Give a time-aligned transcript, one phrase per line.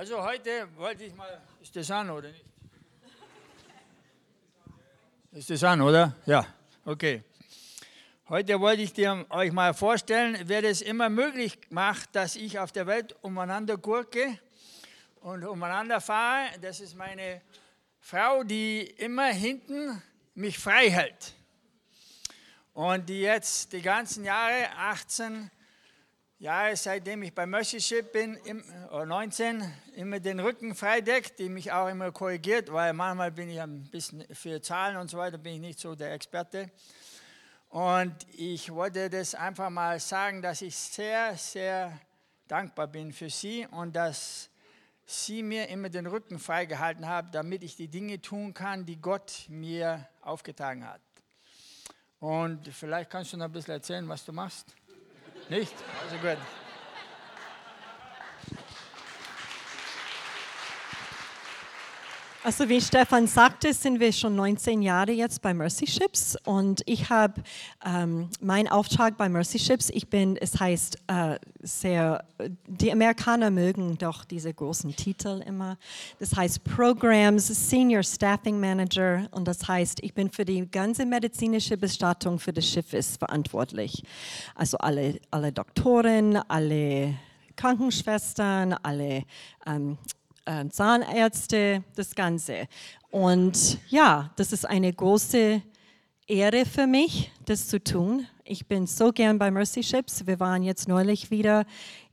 [0.00, 2.46] Also heute wollte ich mal, ist das an oder nicht?
[5.32, 6.16] Ist das an, oder?
[6.24, 6.46] Ja,
[6.86, 7.22] okay.
[8.30, 12.72] Heute wollte ich dir, euch mal vorstellen, wer das immer möglich macht, dass ich auf
[12.72, 14.38] der Welt umeinander gurke
[15.20, 16.48] und umeinander fahre.
[16.62, 17.42] Das ist meine
[17.98, 20.02] Frau, die immer hinten
[20.34, 21.34] mich frei hält.
[22.72, 25.50] Und die jetzt die ganzen Jahre, 18
[26.40, 29.62] Jahre, seitdem ich bei Mercyship bin, im, oder 19,
[29.96, 34.24] immer den Rücken freideckt, die mich auch immer korrigiert, weil manchmal bin ich ein bisschen
[34.32, 36.70] für Zahlen und so weiter, bin ich nicht so der Experte.
[37.68, 42.00] Und ich wollte das einfach mal sagen, dass ich sehr, sehr
[42.48, 44.48] dankbar bin für Sie und dass
[45.04, 49.44] Sie mir immer den Rücken freigehalten haben, damit ich die Dinge tun kann, die Gott
[49.50, 51.02] mir aufgetragen hat.
[52.18, 54.74] Und vielleicht kannst du noch ein bisschen erzählen, was du machst.
[55.50, 55.74] Nicht?
[56.04, 56.38] Also gut.
[62.42, 67.10] Also wie Stefan sagte, sind wir schon 19 Jahre jetzt bei Mercy Ships und ich
[67.10, 67.42] habe
[67.84, 69.90] ähm, meinen Auftrag bei Mercy Ships.
[69.90, 72.24] Ich bin, es heißt äh, sehr,
[72.66, 75.76] die Amerikaner mögen doch diese großen Titel immer.
[76.18, 81.76] Das heißt Programs Senior Staffing Manager und das heißt, ich bin für die ganze medizinische
[81.76, 84.02] Bestattung für das Schiff ist verantwortlich.
[84.54, 87.16] Also alle, alle Doktoren, alle
[87.56, 89.24] Krankenschwestern, alle
[89.66, 89.98] ähm,
[90.44, 92.68] äh, Zahnärzte, das Ganze.
[93.10, 95.62] Und ja, das ist eine große
[96.26, 98.26] Ehre für mich, das zu tun.
[98.44, 100.26] Ich bin so gern bei Mercy Ships.
[100.26, 101.64] Wir waren jetzt neulich wieder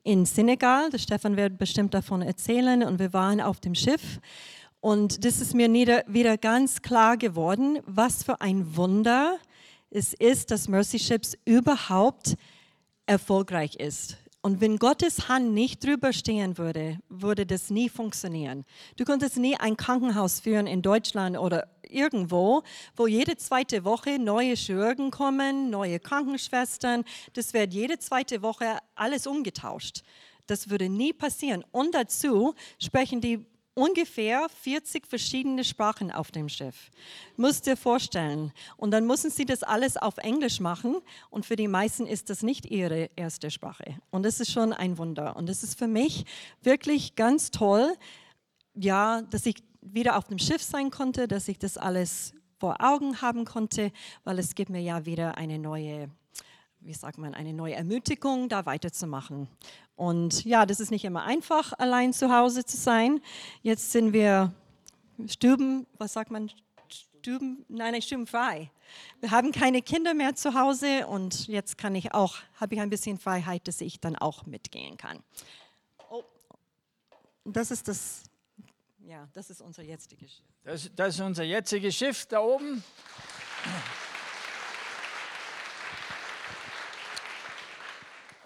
[0.04, 0.90] in Senegal.
[0.90, 2.84] Der Stefan wird bestimmt davon erzählen.
[2.84, 4.20] Und wir waren auf dem Schiff.
[4.80, 9.38] Und das ist mir wieder ganz klar geworden, was für ein Wunder
[9.90, 12.36] es ist, dass Mercy Ships überhaupt
[13.06, 14.18] erfolgreich ist.
[14.48, 18.64] Und wenn Gottes Hand nicht drüber stehen würde, würde das nie funktionieren.
[18.96, 22.64] Du könntest nie ein Krankenhaus führen in Deutschland oder irgendwo,
[22.96, 27.04] wo jede zweite Woche neue Chirurgen kommen, neue Krankenschwestern.
[27.34, 30.04] Das wird jede zweite Woche alles umgetauscht.
[30.46, 31.66] Das würde nie passieren.
[31.72, 33.46] Und dazu sprechen die
[33.78, 36.90] ungefähr 40 verschiedene Sprachen auf dem Schiff.
[37.36, 38.52] Musst dir vorstellen.
[38.76, 40.98] Und dann müssen sie das alles auf Englisch machen.
[41.30, 44.00] Und für die meisten ist das nicht ihre erste Sprache.
[44.10, 45.36] Und das ist schon ein Wunder.
[45.36, 46.26] Und das ist für mich
[46.64, 47.94] wirklich ganz toll,
[48.74, 53.22] ja, dass ich wieder auf dem Schiff sein konnte, dass ich das alles vor Augen
[53.22, 53.92] haben konnte,
[54.24, 56.10] weil es gibt mir ja wieder eine neue
[56.88, 59.50] wie sagt man, eine neue Ermutigung, da weiterzumachen.
[59.98, 63.22] Und ja, das ist nicht immer einfach, allein zu Hause zu sein.
[63.62, 64.54] Jetzt sind wir
[65.28, 66.50] Stuben, was sagt man,
[66.90, 68.72] Stuben, nein, nein, stubenfrei.
[69.20, 72.90] Wir haben keine Kinder mehr zu Hause und jetzt kann ich auch, habe ich ein
[72.90, 75.22] bisschen Freiheit, dass ich dann auch mitgehen kann.
[76.10, 76.24] Oh,
[77.44, 78.24] das ist das,
[79.00, 80.44] ja, das ist unser jetziges Schiff.
[80.64, 82.82] Das, das ist unser jetziges Schiff da oben.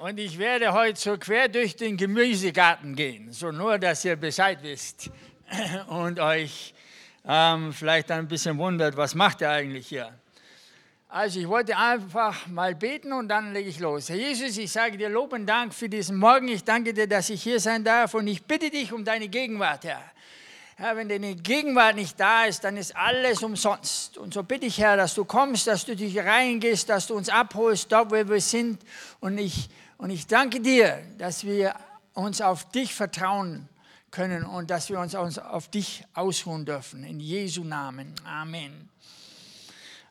[0.01, 4.57] Und ich werde heute so quer durch den Gemüsegarten gehen, so nur, dass ihr Bescheid
[4.63, 5.12] wisst
[5.89, 6.73] und euch
[7.23, 10.12] ähm, vielleicht ein bisschen wundert, was macht er eigentlich hier.
[11.07, 14.09] Also ich wollte einfach mal beten und dann lege ich los.
[14.09, 16.47] Herr Jesus, ich sage dir Lob und Dank für diesen Morgen.
[16.47, 19.83] Ich danke dir, dass ich hier sein darf und ich bitte dich um deine Gegenwart,
[19.83, 20.01] Herr.
[20.78, 24.18] Herr, wenn deine Gegenwart nicht da ist, dann ist alles umsonst.
[24.18, 27.29] Und so bitte ich, Herr, dass du kommst, dass du dich reingehst, dass du uns
[27.29, 28.81] abholst, dort, wo wir sind.
[29.19, 29.69] Und ich
[30.01, 31.75] und ich danke dir, dass wir
[32.16, 33.69] uns auf dich vertrauen
[34.09, 37.03] können und dass wir uns auf dich ausruhen dürfen.
[37.03, 38.16] In Jesu Namen.
[38.25, 38.89] Amen.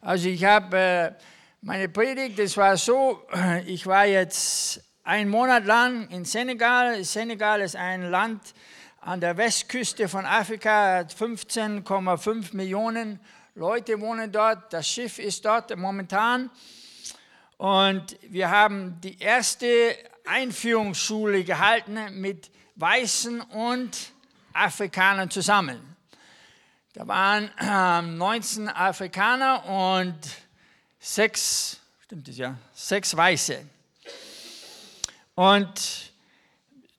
[0.01, 1.13] Also ich habe äh,
[1.61, 3.27] meine Predigt, das war so,
[3.67, 7.03] ich war jetzt einen Monat lang in Senegal.
[7.03, 8.55] Senegal ist ein Land
[9.01, 13.19] an der Westküste von Afrika, hat 15,5 Millionen
[13.57, 14.73] Leute wohnen dort.
[14.73, 16.49] Das Schiff ist dort momentan.
[17.61, 24.13] Und wir haben die erste Einführungsschule gehalten mit Weißen und
[24.55, 25.79] Afrikanern zusammen.
[26.95, 30.19] Da waren äh, 19 Afrikaner und
[30.99, 33.59] sechs, stimmt das ja, sechs Weiße.
[35.35, 36.13] Und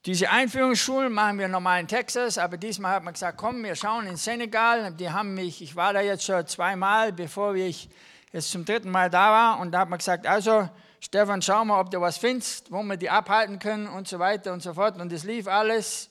[0.05, 4.05] diese Einführungsschulen machen wir normal in Texas, aber diesmal hat man gesagt, komm, wir schauen
[4.05, 4.91] in Senegal.
[4.93, 7.89] Die haben mich, ich war da jetzt schon zweimal, bevor ich
[8.31, 10.69] jetzt zum dritten Mal da war und da hat man gesagt, also
[10.99, 14.53] Stefan, schau mal, ob du was findest, wo wir die abhalten können und so weiter
[14.53, 14.99] und so fort.
[14.99, 16.09] Und es lief alles.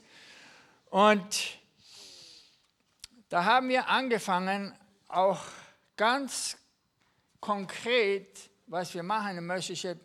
[0.87, 1.58] Und
[3.28, 4.75] da haben wir angefangen,
[5.06, 5.40] auch
[5.96, 6.56] ganz
[7.40, 9.99] konkret, was wir machen im Mönchship,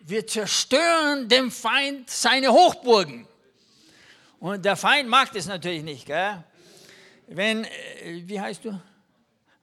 [0.00, 3.26] wir zerstören dem Feind seine Hochburgen.
[4.40, 6.06] Und der Feind mag das natürlich nicht.
[6.06, 6.44] Gell?
[7.26, 8.80] Wenn, äh, wie heißt du?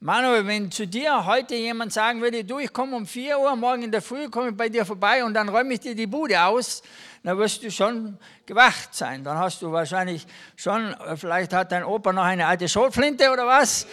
[0.02, 3.84] Manuel, wenn zu dir heute jemand sagen würde, du, ich komme um 4 Uhr morgen
[3.84, 6.44] in der Früh, komme ich bei dir vorbei und dann räume ich dir die Bude
[6.44, 6.84] aus,
[7.24, 9.24] dann wirst du schon gewacht sein.
[9.24, 10.28] Dann hast du wahrscheinlich
[10.58, 13.88] schon, vielleicht hat dein Opa noch eine alte Schrotflinte oder was.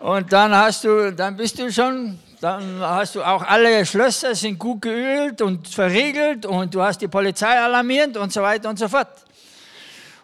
[0.00, 4.58] Und dann hast du, dann bist du schon, dann hast du auch alle Schlösser sind
[4.58, 8.88] gut geölt und verriegelt und du hast die Polizei alarmiert und so weiter und so
[8.88, 9.08] fort.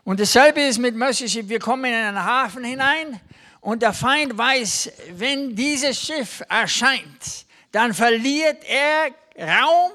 [0.03, 1.47] Und dasselbe ist mit Mercy Ship.
[1.47, 3.21] Wir kommen in einen Hafen hinein
[3.65, 9.93] und der Feind weiß, wenn dieses Schiff erscheint, dann verliert er Raum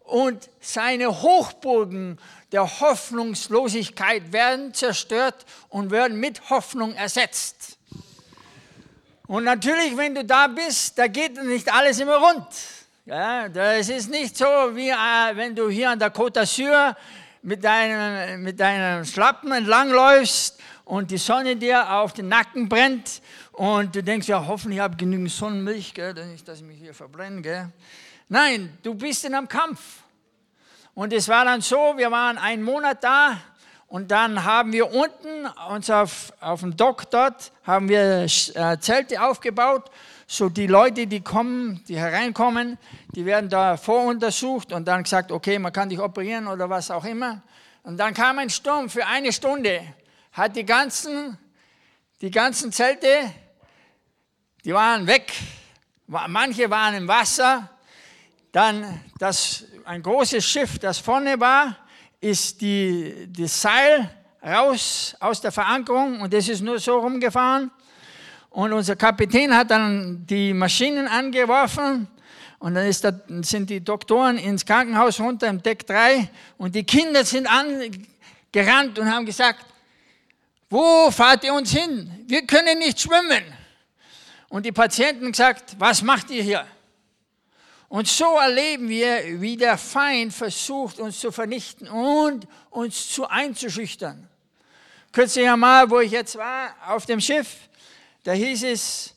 [0.00, 2.18] und seine Hochburgen
[2.50, 7.78] der Hoffnungslosigkeit werden zerstört und werden mit Hoffnung ersetzt.
[9.28, 12.48] Und natürlich, wenn du da bist, da geht nicht alles immer rund.
[13.06, 16.96] Ja, das ist nicht so, wie äh, wenn du hier an der Côte d'Azur
[17.42, 23.94] mit deinem, mit deinem Schlappen entlangläufst und die Sonne dir auf den Nacken brennt und
[23.94, 27.42] du denkst, ja, hoffentlich habe ich genügend Sonnenmilch, gell, nicht, dass ich mich hier verbrenne.
[27.42, 27.68] Gell.
[28.28, 29.80] Nein, du bist in einem Kampf.
[30.94, 33.38] Und es war dann so, wir waren einen Monat da
[33.88, 39.22] und dann haben wir unten uns auf, auf dem Dock dort, haben wir äh, Zelte
[39.22, 39.90] aufgebaut
[40.32, 42.78] so die Leute, die kommen, die hereinkommen,
[43.14, 47.04] die werden da voruntersucht und dann gesagt, okay, man kann dich operieren oder was auch
[47.04, 47.42] immer.
[47.82, 49.82] Und dann kam ein Sturm für eine Stunde,
[50.32, 51.36] hat die ganzen,
[52.20, 53.32] die ganzen Zelte,
[54.64, 55.32] die waren weg,
[56.06, 57.68] manche waren im Wasser.
[58.50, 61.76] Dann das, ein großes Schiff, das vorne war,
[62.20, 64.10] ist die, das Seil
[64.42, 67.70] raus aus der Verankerung und das ist nur so rumgefahren.
[68.50, 72.06] Und unser Kapitän hat dann die Maschinen angeworfen
[72.58, 73.12] und dann da,
[73.42, 79.10] sind die Doktoren ins Krankenhaus runter im Deck 3 und die Kinder sind angerannt und
[79.10, 79.64] haben gesagt,
[80.72, 82.24] wo fahrt ihr uns hin?
[82.26, 83.44] Wir können nicht schwimmen.
[84.48, 86.66] Und die Patienten gesagt, was macht ihr hier?
[87.90, 94.26] Und so erleben wir, wie der Feind versucht, uns zu vernichten und uns zu einzuschüchtern.
[95.12, 97.68] Kürzlich einmal, wo ich jetzt war, auf dem Schiff,
[98.24, 99.14] da hieß es,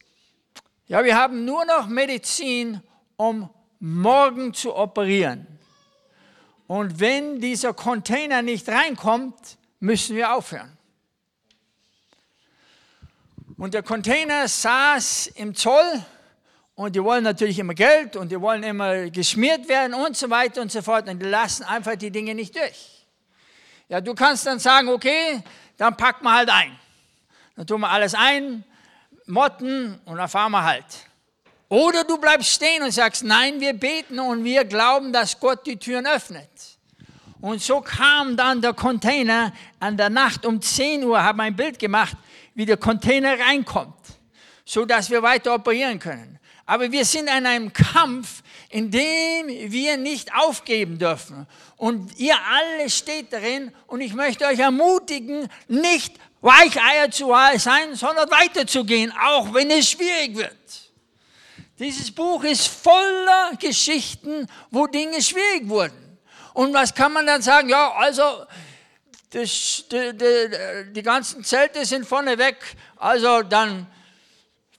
[0.87, 2.81] ja, wir haben nur noch Medizin,
[3.15, 3.49] um
[3.79, 5.47] morgen zu operieren.
[6.67, 10.75] Und wenn dieser Container nicht reinkommt, müssen wir aufhören.
[13.57, 16.03] Und der Container saß im Zoll
[16.75, 20.61] und die wollen natürlich immer Geld und die wollen immer geschmiert werden und so weiter
[20.61, 23.05] und so fort und die lassen einfach die Dinge nicht durch.
[23.87, 25.41] Ja, du kannst dann sagen, okay,
[25.77, 26.77] dann packen wir halt ein.
[27.55, 28.65] Dann tun wir alles ein,
[29.25, 30.85] Motten und dann fahren wir halt.
[31.69, 35.77] Oder du bleibst stehen und sagst, nein, wir beten und wir glauben, dass Gott die
[35.77, 36.49] Türen öffnet.
[37.41, 41.79] Und so kam dann der Container an der Nacht um 10 Uhr, habe ein Bild
[41.79, 42.17] gemacht,
[42.55, 43.93] wie der Container reinkommt,
[44.65, 46.39] so dass wir weiter operieren können.
[46.65, 51.45] Aber wir sind in einem Kampf, in dem wir nicht aufgeben dürfen.
[51.77, 58.29] Und ihr alle steht darin und ich möchte euch ermutigen, nicht Weicheier zu sein, sondern
[58.31, 60.55] weiterzugehen, auch wenn es schwierig wird.
[61.77, 66.17] Dieses Buch ist voller Geschichten, wo Dinge schwierig wurden.
[66.53, 67.69] Und was kann man dann sagen?
[67.69, 68.23] Ja, also
[69.31, 72.57] das, die, die, die, ganzen Zelte sind vorne weg,
[72.97, 73.87] also dann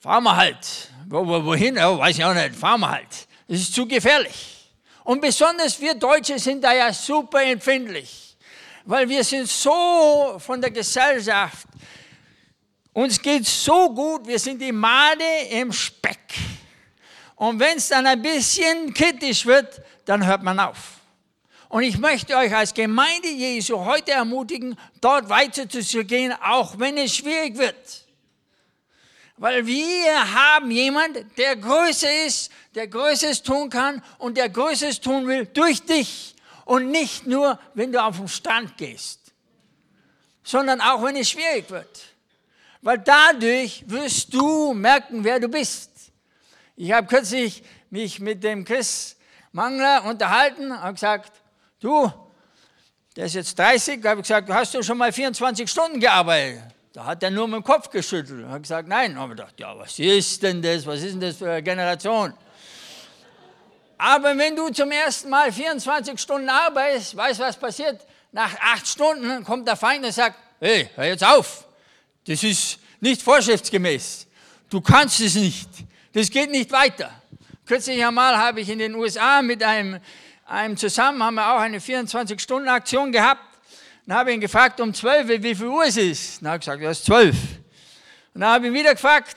[0.00, 0.90] fahren wir halt.
[1.08, 1.78] Wo, wo, wohin?
[1.78, 3.28] Oh, weiß ich auch nicht, fahren wir halt.
[3.48, 4.70] Das ist zu gefährlich.
[5.04, 8.26] Und besonders wir Deutsche sind da ja super empfindlich
[8.86, 11.66] weil wir sind so von der Gesellschaft,
[12.92, 16.34] uns geht so gut, wir sind die Made im Speck.
[17.34, 20.95] Und wenn es dann ein bisschen kritisch wird, dann hört man auf.
[21.76, 26.96] Und ich möchte euch als Gemeinde Jesu heute ermutigen, dort weiter zu gehen, auch wenn
[26.96, 28.06] es schwierig wird.
[29.36, 35.26] Weil wir haben jemanden, der größer ist, der Größeres tun kann und der Größeres tun
[35.26, 36.34] will durch dich.
[36.64, 39.34] Und nicht nur, wenn du auf den Strand gehst,
[40.44, 42.04] sondern auch, wenn es schwierig wird.
[42.80, 45.90] Weil dadurch wirst du merken, wer du bist.
[46.74, 49.18] Ich habe kürzlich mich mit dem Chris
[49.52, 51.42] Mangler unterhalten und gesagt,
[51.80, 52.12] du,
[53.14, 56.62] der ist jetzt 30, habe ich gesagt, hast du schon mal 24 Stunden gearbeitet.
[56.92, 58.40] Da hat er nur mit dem Kopf geschüttelt.
[58.40, 59.12] Ich habe gesagt, nein.
[59.12, 60.86] Und habe gedacht, ja, was ist denn das?
[60.86, 62.32] Was ist denn das für eine Generation?
[63.98, 68.00] Aber wenn du zum ersten Mal 24 Stunden arbeitest, weißt du, was passiert?
[68.32, 71.66] Nach acht Stunden kommt der Feind und sagt, hey, hör jetzt auf.
[72.26, 74.26] Das ist nicht vorschriftsgemäß.
[74.68, 75.68] Du kannst es nicht.
[76.12, 77.10] Das geht nicht weiter.
[77.66, 80.00] Kürzlich einmal habe ich in den USA mit einem,
[80.46, 83.42] einem zusammen, haben wir auch eine 24-Stunden-Aktion gehabt.
[84.06, 86.40] Dann habe ich ihn gefragt um 12, wie viel Uhr es ist.
[86.40, 87.36] Dann habe ich gesagt, es ist 12.
[88.34, 89.36] Und dann habe ich ihn wieder gefragt,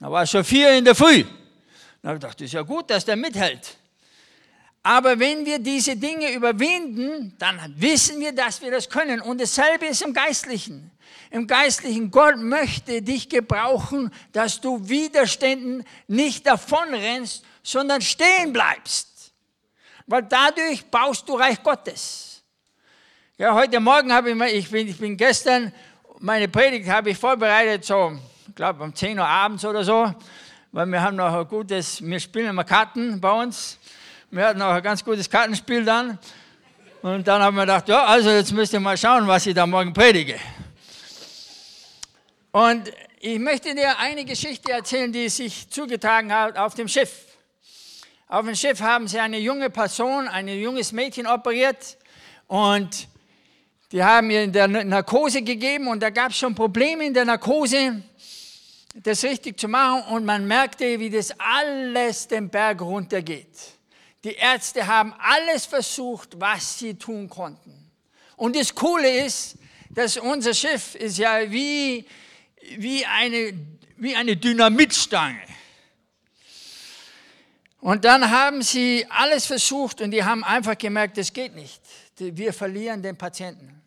[0.00, 1.22] dann war es schon 4 in der Früh.
[2.02, 3.76] Dann habe ich gedacht, das ist ja gut, dass der mithält.
[4.82, 9.20] Aber wenn wir diese Dinge überwinden, dann wissen wir, dass wir das können.
[9.20, 10.90] Und dasselbe ist im Geistlichen.
[11.30, 19.09] Im Geistlichen, Gott möchte dich gebrauchen, dass du Widerständen nicht davonrennst, sondern stehen bleibst.
[20.10, 22.42] Weil dadurch baust du Reich Gottes.
[23.38, 25.72] Ja, heute Morgen habe ich, mal, ich bin, ich bin gestern,
[26.18, 30.12] meine Predigt habe ich vorbereitet, so, ich glaube um 10 Uhr abends oder so,
[30.72, 33.78] weil wir haben noch ein gutes, wir spielen immer Karten bei uns.
[34.32, 36.18] Wir hatten auch ein ganz gutes Kartenspiel dann.
[37.02, 39.64] Und dann haben wir gedacht, ja, also jetzt müsst ihr mal schauen, was ich da
[39.64, 40.40] morgen predige.
[42.50, 47.29] Und ich möchte dir eine Geschichte erzählen, die sich zugetragen hat auf dem Schiff.
[48.30, 51.98] Auf dem Schiff haben sie eine junge Person, ein junges Mädchen operiert
[52.46, 53.08] und
[53.90, 57.24] die haben ihr in der Narkose gegeben und da gab es schon Probleme in der
[57.24, 58.04] Narkose,
[58.94, 63.72] das richtig zu machen und man merkte, wie das alles den Berg runtergeht.
[64.22, 67.90] Die Ärzte haben alles versucht, was sie tun konnten.
[68.36, 69.58] Und das Coole ist,
[69.88, 72.06] dass unser Schiff ist ja wie,
[72.76, 73.54] wie, eine,
[73.96, 75.50] wie eine Dynamitstange.
[77.80, 81.80] Und dann haben sie alles versucht und die haben einfach gemerkt, das geht nicht.
[82.18, 83.80] Wir verlieren den Patienten.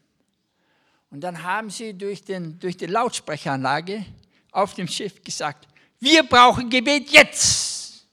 [1.12, 4.04] Und dann haben sie durch, den, durch die Lautsprecheranlage
[4.52, 5.68] auf dem Schiff gesagt,
[6.00, 8.08] wir brauchen Gebet jetzt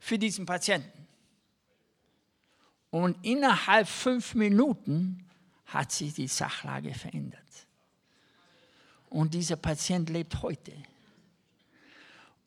[0.00, 1.06] für diesen Patienten.
[2.90, 5.24] Und innerhalb fünf Minuten
[5.66, 7.40] hat sich die Sachlage verändert.
[9.08, 10.72] Und dieser Patient lebt heute.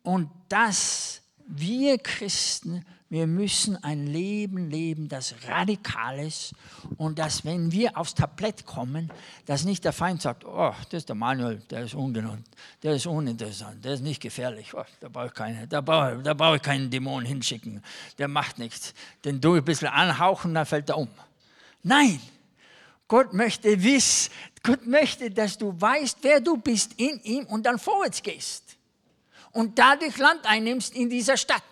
[0.02, 6.54] Und das, wir Christen, wir müssen ein Leben leben, das radikal ist
[6.96, 9.12] und dass, wenn wir aufs Tablett kommen,
[9.44, 12.38] dass nicht der Feind sagt, oh, das ist der Manuel, der ist ungenug,
[12.82, 16.56] der ist uninteressant, der ist nicht gefährlich, oh, da brauche ich, da brauche, da brauche
[16.56, 17.80] ich keinen Dämon hinschicken,
[18.18, 18.92] der macht nichts.
[19.24, 21.08] Den du ein bisschen anhauchen, dann fällt er um.
[21.84, 22.20] Nein,
[23.06, 24.32] Gott möchte wissen,
[24.64, 28.75] Gott möchte, dass du weißt, wer du bist in ihm und dann vorwärts gehst
[29.56, 31.62] und dadurch Land einnimmst in dieser Stadt.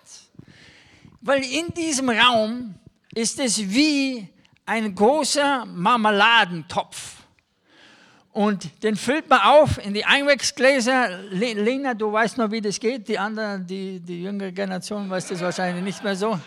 [1.20, 2.74] Weil in diesem Raum
[3.14, 4.26] ist es wie
[4.64, 7.16] ein großer Marmeladentopf.
[8.32, 11.22] Und den füllt man auf in die Einwegsgläser.
[11.30, 13.06] Lena, du weißt noch, wie das geht.
[13.06, 16.40] Die anderen, die, die jüngere Generation weiß das wahrscheinlich nicht mehr so.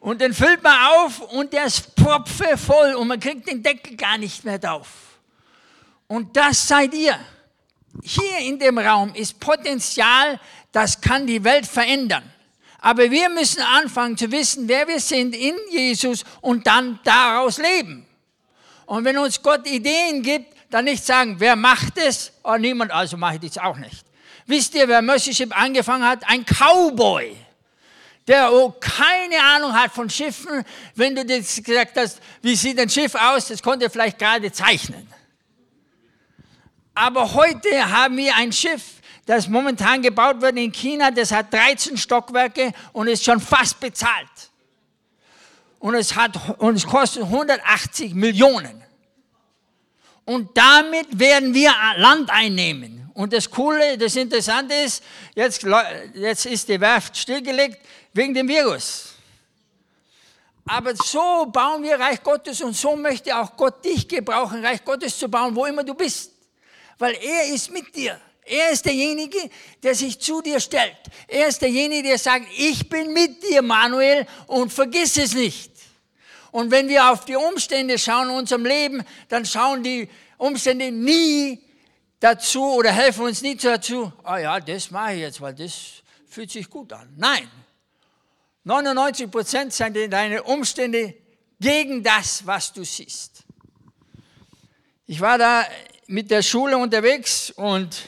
[0.00, 4.18] Und den füllt man auf und der ist propfevoll und man kriegt den Deckel gar
[4.18, 4.88] nicht mehr drauf.
[6.06, 7.18] Und das seid ihr.
[8.02, 10.40] Hier in dem Raum ist Potenzial,
[10.72, 12.22] das kann die Welt verändern.
[12.80, 18.06] Aber wir müssen anfangen zu wissen, wer wir sind in Jesus und dann daraus leben.
[18.86, 22.32] Und wenn uns Gott Ideen gibt, dann nicht sagen, wer macht es?
[22.42, 24.04] Oh, niemand, also mache ich das auch nicht.
[24.46, 26.28] Wisst ihr, wer Mercyship angefangen hat?
[26.28, 27.36] Ein Cowboy,
[28.26, 30.64] der oh, keine Ahnung hat von Schiffen.
[30.94, 34.50] Wenn du das gesagt hast, wie sieht ein Schiff aus, das konnte er vielleicht gerade
[34.50, 35.06] zeichnen.
[37.00, 41.96] Aber heute haben wir ein Schiff, das momentan gebaut wird in China, das hat 13
[41.96, 44.28] Stockwerke und ist schon fast bezahlt.
[45.78, 48.84] Und es, hat, und es kostet 180 Millionen.
[50.26, 53.10] Und damit werden wir Land einnehmen.
[53.14, 55.02] Und das Coole, das Interessante ist,
[55.34, 55.66] jetzt,
[56.12, 57.78] jetzt ist die Werft stillgelegt
[58.12, 59.14] wegen dem Virus.
[60.66, 65.18] Aber so bauen wir Reich Gottes und so möchte auch Gott dich gebrauchen, Reich Gottes
[65.18, 66.32] zu bauen, wo immer du bist.
[67.00, 68.20] Weil er ist mit dir.
[68.44, 69.38] Er ist derjenige,
[69.82, 70.98] der sich zu dir stellt.
[71.26, 75.70] Er ist derjenige, der sagt, ich bin mit dir, Manuel, und vergiss es nicht.
[76.50, 81.60] Und wenn wir auf die Umstände schauen in unserem Leben, dann schauen die Umstände nie
[82.18, 86.50] dazu oder helfen uns nie dazu, ah ja, das mache ich jetzt, weil das fühlt
[86.50, 87.08] sich gut an.
[87.16, 87.48] Nein,
[88.64, 91.14] 99 Prozent sind deine Umstände
[91.58, 93.44] gegen das, was du siehst.
[95.06, 95.64] Ich war da
[96.10, 98.02] mit der Schule unterwegs und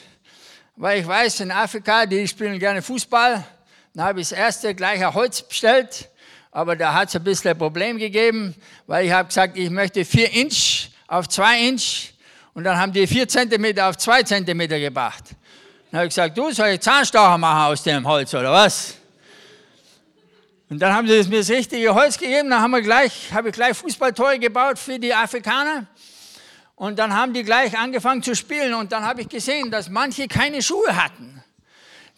[0.75, 3.45] weil ich weiß, in Afrika, die spielen gerne Fußball.
[3.93, 6.09] Dann habe ich das erste gleiche Holz bestellt,
[6.51, 8.55] aber da hat es ein bisschen ein Problem gegeben,
[8.87, 12.09] weil ich habe gesagt, ich möchte vier Inch auf zwei Inch
[12.53, 15.23] und dann haben die vier Zentimeter auf zwei Zentimeter gebracht.
[15.89, 18.95] Dann habe ich gesagt, du soll ich Zahnstocher machen aus dem Holz oder was?
[20.69, 23.55] Und dann haben sie mir das richtige Holz gegeben, dann haben wir gleich, habe ich
[23.55, 25.87] gleich Fußballtore gebaut für die Afrikaner.
[26.75, 30.27] Und dann haben die gleich angefangen zu spielen und dann habe ich gesehen, dass manche
[30.27, 31.43] keine Schuhe hatten.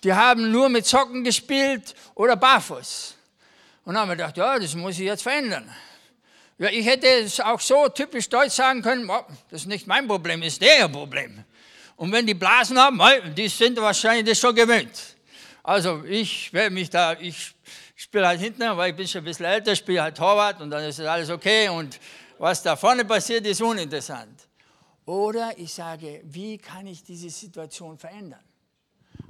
[0.04, 3.16] Die haben nur mit Socken gespielt oder barfuß.
[3.84, 5.70] Und dann haben wir gedacht, ja, das muss ich jetzt verändern.
[6.58, 10.08] Ja, ich hätte es auch so typisch deutsch sagen können, oh, das ist nicht mein
[10.08, 11.44] Problem, das ist der Problem.
[11.98, 13.00] Und wenn die Blasen haben,
[13.36, 15.16] die sind wahrscheinlich das schon gewöhnt.
[15.64, 17.54] Also ich werde mich da, ich
[17.96, 20.84] spiele halt hinten, weil ich bin schon ein bisschen älter, spiele halt Torwart und dann
[20.84, 22.00] ist alles okay und
[22.38, 24.35] was da vorne passiert, ist uninteressant.
[25.06, 28.44] Oder ich sage, wie kann ich diese Situation verändern?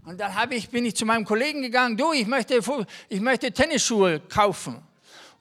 [0.05, 2.59] Und dann ich, bin ich zu meinem Kollegen gegangen, du, ich möchte,
[3.09, 4.81] ich möchte Tennisschuhe kaufen.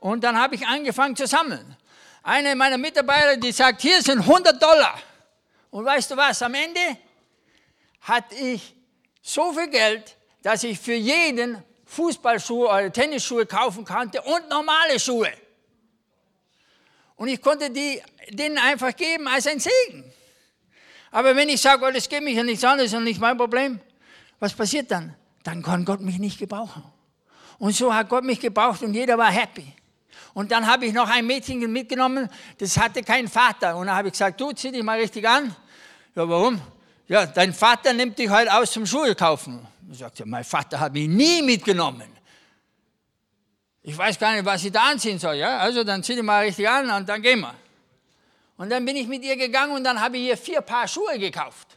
[0.00, 1.76] Und dann habe ich angefangen zu sammeln.
[2.22, 4.98] Eine meiner Mitarbeiter, die sagt, hier sind 100 Dollar.
[5.70, 6.80] Und weißt du was, am Ende
[8.00, 8.74] hatte ich
[9.22, 15.32] so viel Geld, dass ich für jeden Fußballschuhe oder Tennisschuhe kaufen konnte und normale Schuhe.
[17.16, 20.12] Und ich konnte die denen einfach geben als ein Segen.
[21.14, 23.78] Aber wenn ich sage, oh, das geht mich ja nichts anderes und nicht mein Problem,
[24.40, 25.14] was passiert dann?
[25.44, 26.82] Dann kann Gott mich nicht gebrauchen.
[27.60, 29.64] Und so hat Gott mich gebraucht und jeder war happy.
[30.32, 32.28] Und dann habe ich noch ein Mädchen mitgenommen,
[32.58, 33.76] das hatte keinen Vater.
[33.76, 35.54] Und dann habe ich gesagt, du zieh dich mal richtig an.
[36.16, 36.60] Ja, warum?
[37.06, 39.64] Ja, dein Vater nimmt dich heute aus zum Schuhe kaufen.
[39.92, 42.10] Ich sagte, mein Vater hat mich nie mitgenommen.
[43.84, 45.36] Ich weiß gar nicht, was ich da anziehen soll.
[45.36, 45.58] Ja?
[45.58, 47.54] Also dann zieh dich mal richtig an und dann gehen wir.
[48.56, 51.18] Und dann bin ich mit ihr gegangen und dann habe ich ihr vier Paar Schuhe
[51.18, 51.76] gekauft.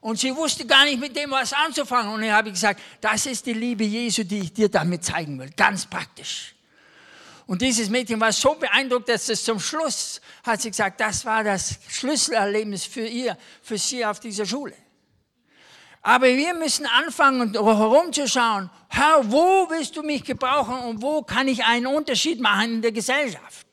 [0.00, 2.12] Und sie wusste gar nicht mit dem was anzufangen.
[2.14, 5.50] Und ich habe gesagt, das ist die Liebe Jesu, die ich dir damit zeigen will.
[5.54, 6.54] Ganz praktisch.
[7.46, 11.44] Und dieses Mädchen war so beeindruckt, dass es zum Schluss hat sie gesagt, das war
[11.44, 14.74] das Schlüsselerlebnis für ihr, für sie auf dieser Schule.
[16.00, 21.62] Aber wir müssen anfangen, herumzuschauen, Herr, wo willst du mich gebrauchen und wo kann ich
[21.64, 23.66] einen Unterschied machen in der Gesellschaft?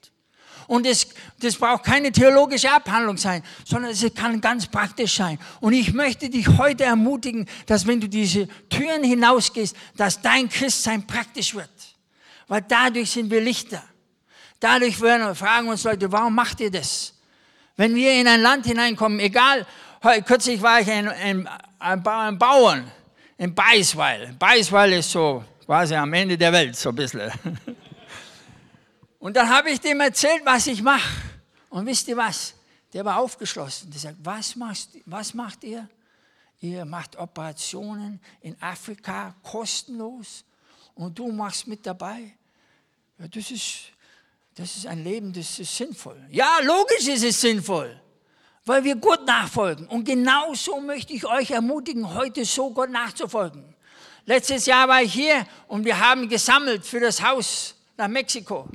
[0.67, 1.07] Und das,
[1.39, 5.39] das braucht keine theologische Abhandlung sein, sondern es kann ganz praktisch sein.
[5.61, 11.07] Und ich möchte dich heute ermutigen, dass wenn du diese Türen hinausgehst, dass dein Christsein
[11.07, 11.69] praktisch wird
[12.47, 13.83] weil dadurch sind wir Lichter.
[14.59, 17.13] Dadurch werden, fragen uns Leute, warum macht ihr das?
[17.75, 19.65] Wenn wir in ein Land hineinkommen, egal,
[20.25, 21.49] kürzlich war ich ein, ein,
[21.79, 22.89] ein Bauern
[23.37, 24.35] in Beisweil.
[24.39, 27.31] Beisweil ist so quasi am Ende der Welt, so ein bisschen.
[29.19, 31.09] Und dann habe ich dem erzählt, was ich mache.
[31.69, 32.53] Und wisst ihr was?
[32.93, 33.91] Der war aufgeschlossen.
[33.91, 35.87] Der sagt, was, machst, was macht ihr?
[36.59, 40.43] Ihr macht Operationen in Afrika kostenlos
[40.95, 42.35] und du machst mit dabei.
[43.19, 43.91] Ja, das, ist,
[44.55, 46.19] das ist ein Leben, das ist sinnvoll.
[46.31, 47.99] Ja, logisch ist es sinnvoll,
[48.65, 49.87] weil wir Gott nachfolgen.
[49.87, 53.75] Und genau so möchte ich euch ermutigen, heute so Gott nachzufolgen.
[54.25, 58.67] Letztes Jahr war ich hier und wir haben gesammelt für das Haus nach Mexiko.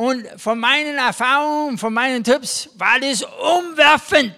[0.00, 4.32] Und von meinen Erfahrungen, von meinen Tipps war das umwerfend,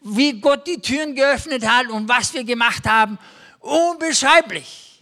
[0.00, 3.16] wie Gott die Türen geöffnet hat und was wir gemacht haben.
[3.60, 5.00] Unbeschreiblich.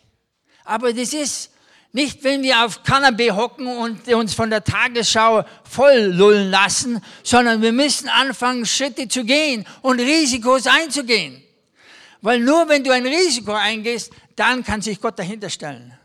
[0.66, 1.50] Aber das ist
[1.92, 7.62] nicht, wenn wir auf Kanapee hocken und uns von der Tagesschau voll lullen lassen, sondern
[7.62, 11.42] wir müssen anfangen, Schritte zu gehen und Risikos einzugehen.
[12.20, 15.97] Weil nur wenn du ein Risiko eingehst, dann kann sich Gott dahinter stellen.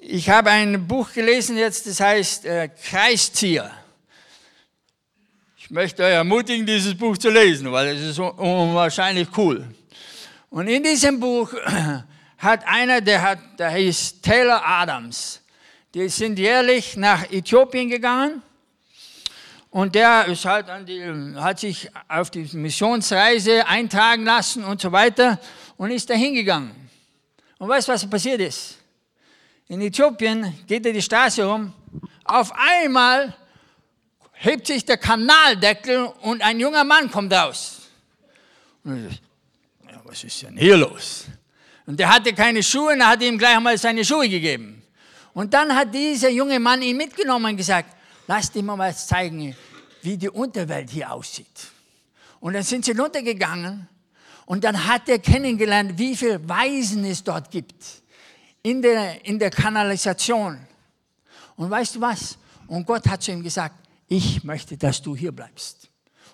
[0.00, 3.68] Ich habe ein Buch gelesen jetzt, das heißt äh, Kreiszieher.
[5.56, 9.66] Ich möchte euch ermutigen, dieses Buch zu lesen, weil es ist unwahrscheinlich cool.
[10.50, 11.52] Und in diesem Buch
[12.38, 15.40] hat einer, der, hat, der hieß Taylor Adams.
[15.92, 18.40] Die sind jährlich nach Äthiopien gegangen
[19.70, 21.02] und der ist halt an die,
[21.34, 25.40] hat sich auf die Missionsreise eintragen lassen und so weiter
[25.76, 26.70] und ist da hingegangen.
[27.58, 28.77] Und weißt du, was passiert ist?
[29.70, 31.74] In Äthiopien geht er die Straße rum,
[32.24, 33.36] auf einmal
[34.32, 37.82] hebt sich der Kanaldeckel und ein junger Mann kommt raus.
[38.82, 39.20] Und ich,
[39.90, 41.26] ja, was ist denn hier los?
[41.84, 44.82] Und der hatte keine Schuhe und er hat ihm gleich mal seine Schuhe gegeben.
[45.34, 47.94] Und dann hat dieser junge Mann ihn mitgenommen und gesagt,
[48.26, 49.54] lass dir mal was zeigen,
[50.00, 51.68] wie die Unterwelt hier aussieht.
[52.40, 53.86] Und dann sind sie runtergegangen
[54.46, 57.84] und dann hat er kennengelernt, wie viele Waisen es dort gibt
[58.62, 60.58] in der, in der Kanalisation.
[61.56, 62.38] Und weißt du was?
[62.66, 63.74] Und Gott hat zu ihm gesagt,
[64.08, 65.90] ich möchte, dass du hier bleibst.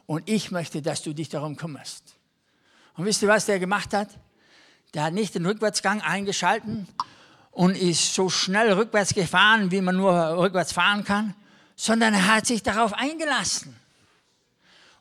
[0.07, 2.17] Und ich möchte, dass du dich darum kümmerst.
[2.97, 4.09] Und wisst ihr, was der gemacht hat?
[4.93, 6.87] Der hat nicht den Rückwärtsgang eingeschalten
[7.51, 11.35] und ist so schnell rückwärts gefahren, wie man nur rückwärts fahren kann,
[11.77, 13.75] sondern er hat sich darauf eingelassen.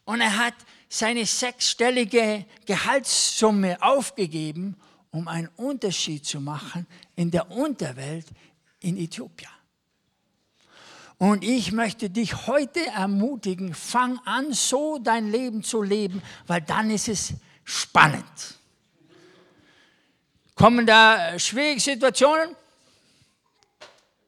[0.05, 0.55] Und er hat
[0.89, 4.75] seine sechsstellige Gehaltssumme aufgegeben,
[5.11, 8.27] um einen Unterschied zu machen in der Unterwelt
[8.79, 9.49] in Äthiopien.
[11.17, 16.89] Und ich möchte dich heute ermutigen, fang an, so dein Leben zu leben, weil dann
[16.89, 18.59] ist es spannend.
[20.55, 22.55] Kommen da schwierige Situationen?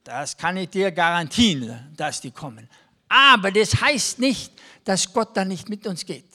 [0.04, 2.70] Das kann ich dir garantieren, dass die kommen.
[3.10, 6.30] Aber das heißt nicht, dass Gott dann nicht mit uns geht.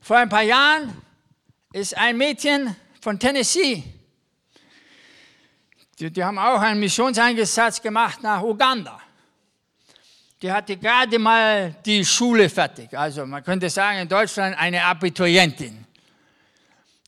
[0.00, 1.02] Vor ein paar Jahren
[1.72, 3.82] ist ein Mädchen von Tennessee,
[5.98, 9.00] die, die haben auch einen Missionseinsatz gemacht nach Uganda.
[10.40, 12.96] Die hatte gerade mal die Schule fertig.
[12.96, 15.84] Also man könnte sagen, in Deutschland eine Abiturientin.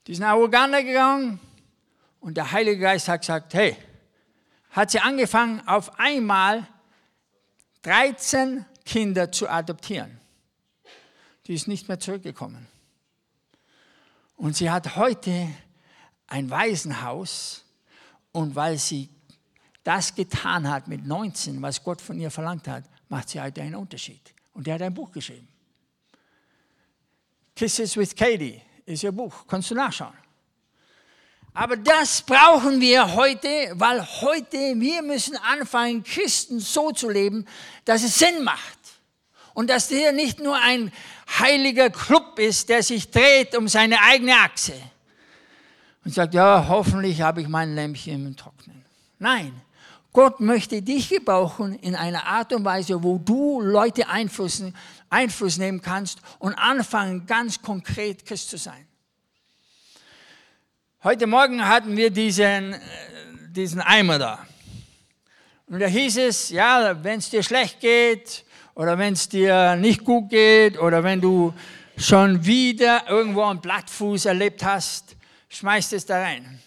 [0.07, 1.39] Die ist nach Uganda gegangen
[2.19, 3.77] und der Heilige Geist hat gesagt, hey,
[4.71, 6.67] hat sie angefangen, auf einmal
[7.83, 10.21] 13 Kinder zu adoptieren.
[11.47, 12.67] Die ist nicht mehr zurückgekommen.
[14.37, 15.49] Und sie hat heute
[16.27, 17.65] ein Waisenhaus
[18.33, 19.09] und weil sie
[19.83, 23.75] das getan hat mit 19, was Gott von ihr verlangt hat, macht sie heute einen
[23.75, 24.35] Unterschied.
[24.53, 25.49] Und der hat ein Buch geschrieben.
[27.57, 30.15] Kisses with Katie ist ihr Buch, kannst du nachschauen.
[31.53, 37.45] Aber das brauchen wir heute, weil heute wir müssen anfangen, Christen so zu leben,
[37.85, 38.79] dass es Sinn macht.
[39.53, 40.93] Und dass hier nicht nur ein
[41.39, 44.75] heiliger Club ist, der sich dreht um seine eigene Achse
[46.05, 48.85] und sagt, ja, hoffentlich habe ich mein Lämpchen im Trocknen.
[49.19, 49.53] Nein,
[50.13, 54.63] Gott möchte dich gebrauchen in einer Art und Weise, wo du Leute Einfluss,
[55.09, 58.87] Einfluss nehmen kannst und anfangen, ganz konkret Christ zu sein.
[61.05, 62.79] Heute Morgen hatten wir diesen, äh,
[63.49, 64.47] diesen Eimer da.
[65.67, 70.05] Und da hieß es, ja, wenn es dir schlecht geht oder wenn es dir nicht
[70.05, 71.55] gut geht oder wenn du
[71.97, 75.17] schon wieder irgendwo einen Blattfuß erlebt hast,
[75.51, 76.61] schmeißt es da rein.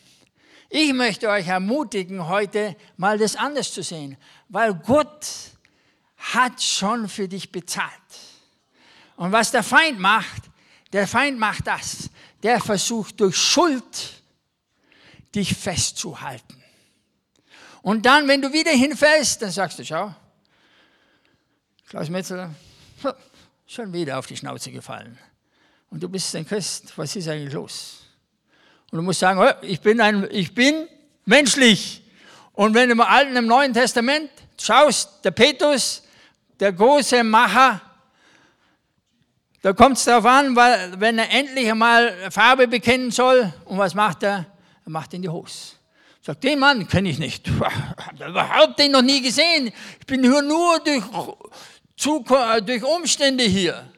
[0.69, 4.17] Ich möchte euch ermutigen, heute mal das anders zu sehen,
[4.49, 5.27] weil Gott
[6.17, 7.91] hat schon für dich bezahlt.
[9.15, 10.43] Und was der Feind macht,
[10.91, 12.09] der Feind macht das.
[12.43, 14.21] Der versucht durch Schuld
[15.33, 16.61] dich festzuhalten.
[17.81, 20.13] Und dann, wenn du wieder hinfällst, dann sagst du, schau,
[21.87, 22.53] Klaus Metzeler,
[23.67, 25.17] schon wieder auf die Schnauze gefallen.
[25.89, 28.02] Und du bist ein Christ, was ist eigentlich los?
[28.93, 30.87] Und du musst sagen, ich bin, ein, ich bin
[31.25, 32.03] menschlich.
[32.51, 34.29] Und wenn du im Alten, im Neuen Testament
[34.61, 36.03] schaust, der Petrus,
[36.59, 37.81] der große Macher,
[39.63, 43.95] da kommt es darauf an, weil, wenn er endlich einmal Farbe bekennen soll, und was
[43.95, 44.45] macht er?
[44.85, 45.73] Er macht in die Hose.
[46.21, 47.47] Sagt, den Mann kenne ich nicht.
[48.27, 49.73] Überhaupt den noch nie gesehen.
[49.99, 51.03] Ich bin hier nur durch,
[52.63, 53.91] durch Umstände hier.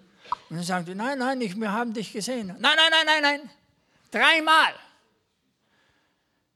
[0.50, 2.48] Und dann sagt er, nein, nein, ich, wir haben dich gesehen.
[2.48, 3.50] Nein, nein, nein, nein, nein.
[4.10, 4.85] Dreimal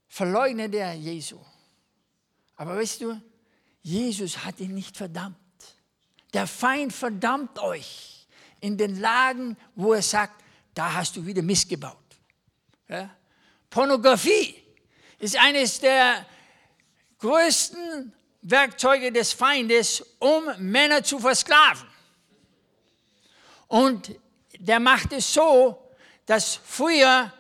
[0.10, 1.40] verleugnet er Jesu.
[2.58, 3.22] Aber weißt du,
[3.82, 5.38] Jesus hat ihn nicht verdammt.
[6.34, 8.28] Der Feind verdammt euch
[8.60, 10.44] in den Lagen, wo er sagt,
[10.74, 11.98] da hast du wieder missgebaut.
[12.88, 13.10] Ja?
[13.70, 14.56] Pornografie
[15.20, 16.26] ist eines der
[17.20, 21.88] größten Werkzeuge des Feindes, um Männer zu versklaven.
[23.68, 24.16] Und
[24.58, 25.92] der macht es so,
[26.26, 27.32] dass früher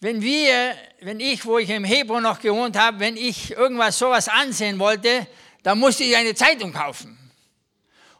[0.00, 4.28] wenn wir, wenn ich, wo ich im Hebron noch gewohnt habe, wenn ich irgendwas sowas
[4.28, 5.26] ansehen wollte,
[5.62, 7.18] dann musste ich eine Zeitung kaufen.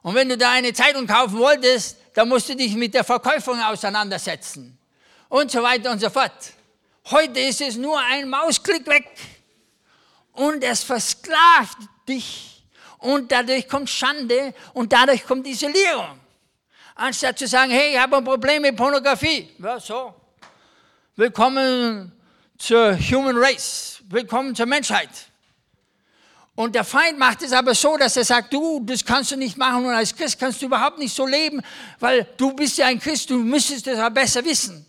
[0.03, 3.61] Und wenn du da eine Zeitung kaufen wolltest, dann musst du dich mit der Verkäuferin
[3.61, 4.79] auseinandersetzen.
[5.29, 6.53] Und so weiter und so fort.
[7.11, 9.09] Heute ist es nur ein Mausklick weg.
[10.33, 12.63] Und es versklavt dich.
[12.99, 16.21] Und dadurch kommt Schande und dadurch kommt Isolierung.
[16.95, 19.49] Anstatt zu sagen, hey, ich habe ein Problem mit Pornografie.
[19.59, 20.20] Ja, so.
[21.21, 22.13] Willkommen
[22.57, 24.01] zur Human Race.
[24.09, 25.11] Willkommen zur Menschheit.
[26.55, 29.59] Und der Feind macht es aber so, dass er sagt, du, das kannst du nicht
[29.59, 31.61] machen und als Christ kannst du überhaupt nicht so leben,
[31.99, 34.87] weil du bist ja ein Christ, du müsstest das aber besser wissen.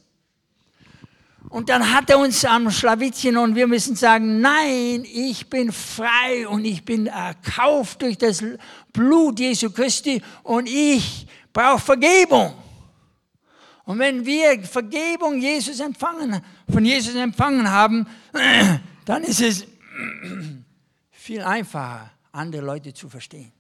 [1.50, 6.48] Und dann hat er uns am Schlawittchen und wir müssen sagen, nein, ich bin frei
[6.48, 8.42] und ich bin erkauft durch das
[8.94, 12.54] Blut Jesu Christi und ich brauche Vergebung.
[13.86, 16.42] Und wenn wir Vergebung Jesus empfangen,
[16.72, 18.08] von Jesus empfangen haben,
[19.06, 19.66] dann ist es
[21.12, 23.52] viel einfacher, andere Leute zu verstehen,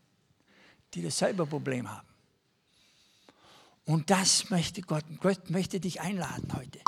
[0.93, 2.07] die dasselbe Problem haben.
[3.85, 5.03] Und das möchte Gott.
[5.19, 6.79] Gott möchte dich einladen heute.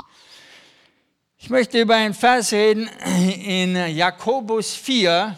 [1.36, 2.88] Ich möchte über einen Vers reden
[3.44, 5.36] in Jakobus 4.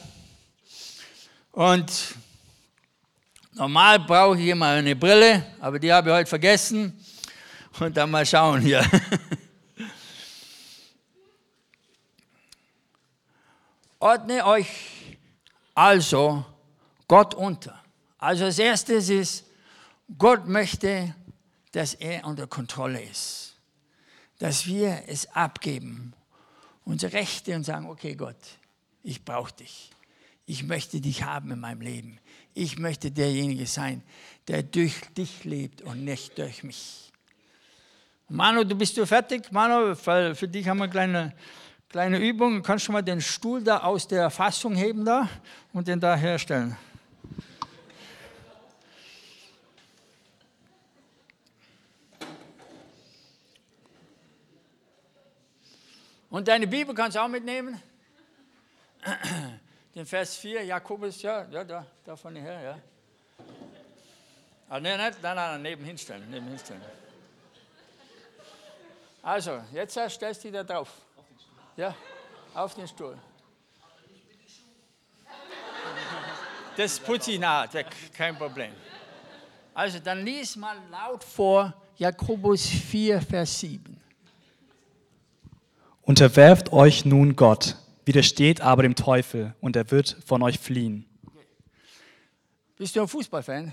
[1.52, 1.90] Und
[3.54, 6.92] normal brauche ich immer eine Brille, aber die habe ich heute vergessen.
[7.79, 8.85] Und dann mal schauen hier.
[13.99, 14.69] Ordne euch
[15.75, 16.45] also
[17.07, 17.83] Gott unter.
[18.19, 19.45] Also als erstes ist,
[20.17, 21.15] Gott möchte,
[21.73, 23.57] dass er unter Kontrolle ist.
[24.39, 26.15] Dass wir es abgeben,
[26.85, 28.37] unsere Rechte und sagen, okay Gott,
[29.03, 29.91] ich brauche dich.
[30.47, 32.21] Ich möchte dich haben in meinem Leben.
[32.55, 34.03] Ich möchte derjenige sein,
[34.49, 37.06] der durch dich lebt und nicht durch mich.
[38.29, 39.53] Manu, du bist du fertig?
[39.53, 41.33] Manu, für dich haben wir eine kleine,
[41.89, 42.61] kleine Übung.
[42.61, 45.29] Kannst du mal den Stuhl da aus der Fassung heben da
[45.73, 46.77] und den da herstellen?
[56.29, 57.81] Und deine Bibel kannst du auch mitnehmen.
[59.95, 62.79] Den Vers 4, Jakobus, ja, ja da, da vorne her, ja.
[64.69, 66.83] Ah, nein, nein, nein, nein, nebenhin stellen, nebenhin stellen.
[69.27, 70.89] Also, jetzt stellst du dich da drauf.
[71.77, 71.97] Ja,
[72.55, 73.19] auf den Stuhl.
[76.77, 77.69] Das putze ich nach,
[78.17, 78.71] kein Problem.
[79.75, 84.01] Also, dann lies mal laut vor Jakobus 4, Vers 7.
[86.03, 91.05] Unterwerft euch nun Gott, widersteht aber dem Teufel und er wird von euch fliehen.
[92.77, 93.73] Bist du ein Fußballfan?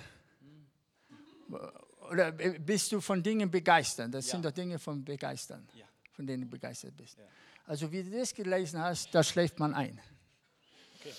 [2.13, 4.13] Oder bist du von Dingen begeistert?
[4.13, 4.33] Das ja.
[4.33, 5.85] sind doch Dinge von begeistern, ja.
[6.11, 7.17] von denen du begeistert bist.
[7.17, 7.23] Ja.
[7.65, 9.99] Also wie du das gelesen hast, da schläft man ein.
[10.99, 11.11] Okay.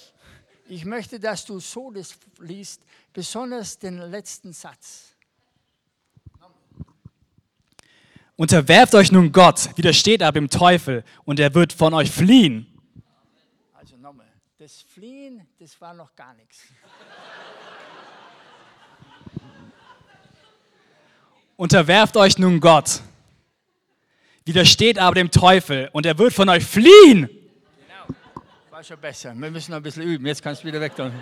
[0.68, 2.80] Ich möchte, dass du so das liest,
[3.12, 5.16] besonders den letzten Satz.
[8.36, 12.68] Unterwerft euch nun Gott, widersteht aber dem Teufel und er wird von euch fliehen.
[13.72, 16.62] Also nochmal, das Fliehen, das war noch gar nichts.
[21.56, 23.00] Unterwerft euch nun Gott,
[24.44, 27.28] widersteht aber dem Teufel und er wird von euch fliehen.
[27.28, 29.32] Genau, war schon besser.
[29.36, 30.26] Wir müssen noch ein bisschen üben.
[30.26, 30.96] Jetzt kannst du wieder weg.
[30.96, 31.12] Tun.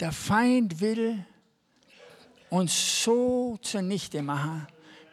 [0.00, 1.24] Der Feind will
[2.48, 4.66] uns so zunichte machen,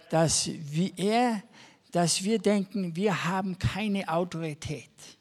[0.10, 1.44] dass wir, er,
[1.92, 5.19] dass wir denken, wir haben keine Autorität.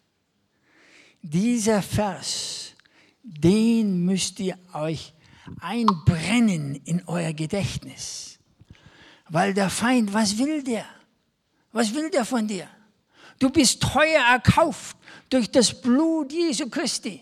[1.31, 2.73] Dieser Vers,
[3.23, 5.13] den müsst ihr euch
[5.61, 8.39] einbrennen in euer Gedächtnis.
[9.29, 10.87] Weil der Feind, was will der?
[11.71, 12.67] Was will der von dir?
[13.39, 14.97] Du bist teuer erkauft
[15.29, 17.21] durch das Blut Jesu Christi.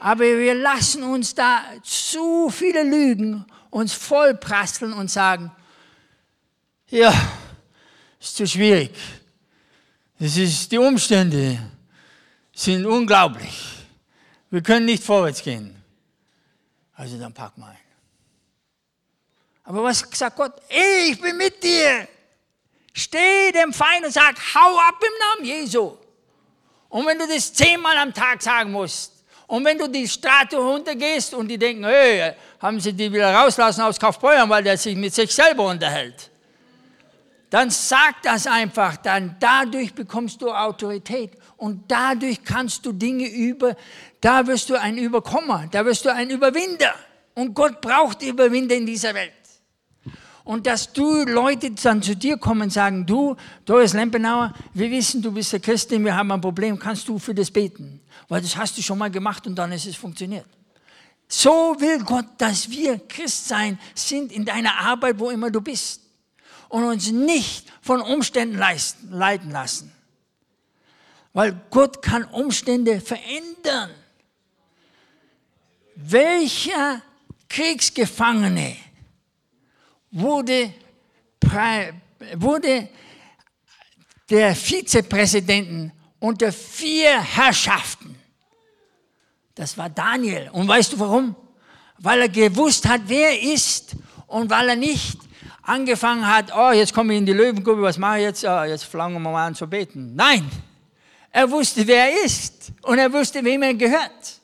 [0.00, 5.52] Aber wir lassen uns da zu viele Lügen uns vollprasseln und sagen,
[6.90, 7.14] ja,
[8.20, 8.90] ist zu schwierig.
[10.18, 11.60] Es ist die Umstände
[12.62, 13.58] sind unglaublich.
[14.50, 15.82] Wir können nicht vorwärts gehen.
[16.94, 17.78] Also dann pack mal ein.
[19.64, 20.54] Aber was sagt Gott?
[20.68, 22.06] Ich bin mit dir.
[22.92, 25.96] Steh dem Feind und sag, hau ab im Namen Jesu.
[26.88, 29.12] Und wenn du das zehnmal am Tag sagen musst,
[29.46, 33.82] und wenn du die Straße runtergehst und die denken, hey, haben sie die wieder rauslassen
[33.82, 36.30] aus Kaufbeuern, weil der sich mit sich selber unterhält,
[37.50, 43.76] dann sag das einfach, dann dadurch bekommst du Autorität und dadurch kannst du Dinge über,
[44.20, 46.92] da wirst du ein Überkommer, da wirst du ein Überwinder.
[47.34, 49.32] Und Gott braucht Überwinder in dieser Welt.
[50.44, 55.22] Und dass du Leute dann zu dir kommen und sagen, du, Doris Lempenauer, wir wissen,
[55.22, 58.00] du bist der Christin, wir haben ein Problem, kannst du für das beten?
[58.28, 60.46] weil das hast du schon mal gemacht und dann ist es funktioniert.
[61.28, 66.00] So will Gott, dass wir Christ sein sind in deiner Arbeit, wo immer du bist.
[66.68, 68.58] Und uns nicht von Umständen
[69.10, 69.92] leiten lassen.
[71.32, 73.90] Weil Gott kann Umstände verändern.
[75.94, 77.02] Welcher
[77.48, 78.76] Kriegsgefangene
[80.10, 80.72] wurde,
[82.34, 82.88] wurde
[84.28, 88.12] der Vizepräsidenten unter vier Herrschaften
[89.54, 90.50] das war Daniel.
[90.52, 91.36] Und weißt du warum?
[91.98, 95.18] Weil er gewusst hat, wer er ist und weil er nicht
[95.62, 98.44] angefangen hat, oh, jetzt komme ich in die Löwengrube, was mache ich jetzt?
[98.44, 100.14] Oh, jetzt fangen wir mal an zu beten.
[100.14, 100.50] Nein,
[101.32, 104.40] er wusste, wer er ist und er wusste, wem er gehört.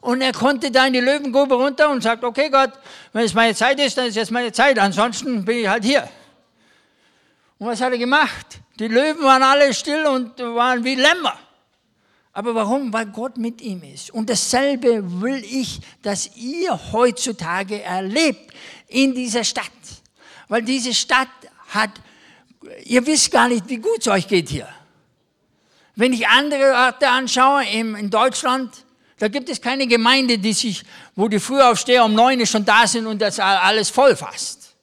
[0.00, 2.72] Und er konnte da in die Löwengrube runter und sagt, okay Gott,
[3.12, 6.08] wenn es meine Zeit ist, dann ist jetzt meine Zeit, ansonsten bin ich halt hier.
[7.58, 8.60] Und was hat er gemacht?
[8.78, 11.38] Die Löwen waren alle still und waren wie Lämmer.
[12.32, 12.92] Aber warum?
[12.92, 14.10] Weil Gott mit ihm ist.
[14.10, 18.52] Und dasselbe will ich, dass ihr heutzutage erlebt
[18.88, 19.64] in dieser Stadt.
[20.48, 21.28] Weil diese Stadt
[21.68, 21.90] hat,
[22.84, 24.68] ihr wisst gar nicht, wie gut es euch geht hier.
[25.96, 28.84] Wenn ich andere Orte anschaue in Deutschland,
[29.18, 33.06] da gibt es keine Gemeinde, die sich, wo die Frühaufsteher um neun schon da sind
[33.06, 34.74] und das alles voll fasst.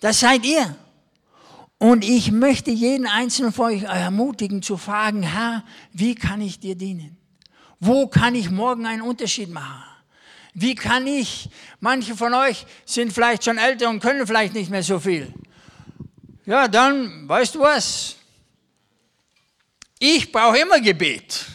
[0.00, 0.76] Das seid ihr.
[1.78, 6.74] Und ich möchte jeden einzelnen von euch ermutigen zu fragen, Herr, wie kann ich dir
[6.74, 7.16] dienen?
[7.78, 9.82] Wo kann ich morgen einen Unterschied machen?
[10.54, 11.48] Wie kann ich,
[11.80, 15.32] manche von euch sind vielleicht schon älter und können vielleicht nicht mehr so viel.
[16.44, 18.16] Ja, dann, weißt du was?
[20.04, 21.46] Ich brauche immer Gebet.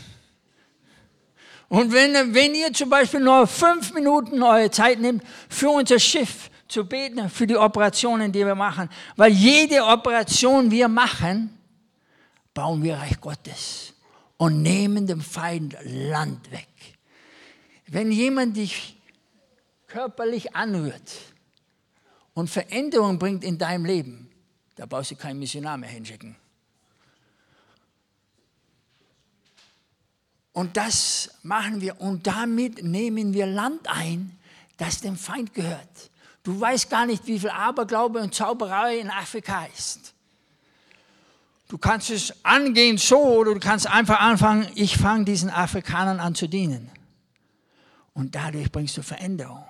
[1.68, 6.50] Und wenn, wenn ihr zum Beispiel nur fünf Minuten eure Zeit nehmt für unser Schiff
[6.70, 11.60] zu beten, für die Operationen, die wir machen, weil jede Operation wir machen,
[12.54, 13.94] bauen wir Reich Gottes
[14.38, 16.70] und nehmen dem Feind Land weg.
[17.88, 18.96] Wenn jemand dich
[19.88, 21.12] körperlich anrührt
[22.34, 24.32] und Veränderung bringt in deinem Leben,
[24.78, 26.38] da brauchst du keinen Missionar mehr hinschicken.
[30.58, 34.36] Und das machen wir und damit nehmen wir Land ein,
[34.78, 36.10] das dem Feind gehört.
[36.42, 40.16] Du weißt gar nicht, wie viel Aberglaube und Zauberei in Afrika ist.
[41.68, 46.34] Du kannst es angehen so oder du kannst einfach anfangen, ich fange diesen Afrikanern an
[46.34, 46.90] zu dienen.
[48.16, 49.64] Und dadurch bringst du Veränderung.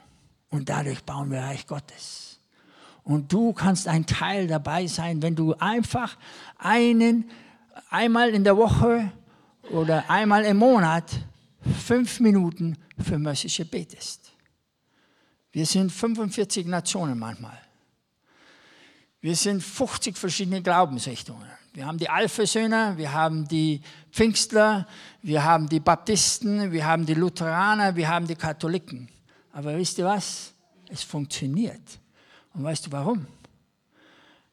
[0.52, 2.40] Und dadurch bauen wir Reich Gottes.
[3.04, 6.16] Und du kannst ein Teil dabei sein, wenn du einfach
[6.58, 7.30] einen,
[7.90, 9.12] einmal in der Woche
[9.72, 11.12] oder einmal im Monat
[11.86, 14.32] fünf Minuten für Mössische betest.
[15.52, 17.60] Wir sind 45 Nationen manchmal.
[19.22, 21.48] Wir sind 50 verschiedene Glaubensrichtungen.
[21.74, 24.88] Wir haben die Alphasöhner, wir haben die Pfingstler,
[25.22, 29.10] wir haben die Baptisten, wir haben die Lutheraner, wir haben die Katholiken.
[29.52, 30.54] Aber wisst ihr was?
[30.90, 32.00] Es funktioniert.
[32.54, 33.28] Und weißt du warum?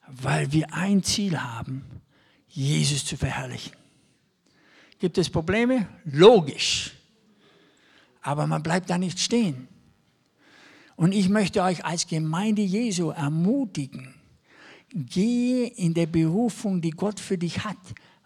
[0.07, 1.85] Weil wir ein Ziel haben,
[2.49, 3.84] Jesus zu verherrlichen.
[5.05, 5.87] Gibt es Probleme?
[6.07, 6.93] Logisch.
[8.23, 9.69] Aber man bleibt da nicht stehen.
[10.97, 14.15] Und ich möchte euch als Gemeinde Jesu ermutigen,
[14.95, 17.77] gehe in der Berufung, die Gott für dich hat,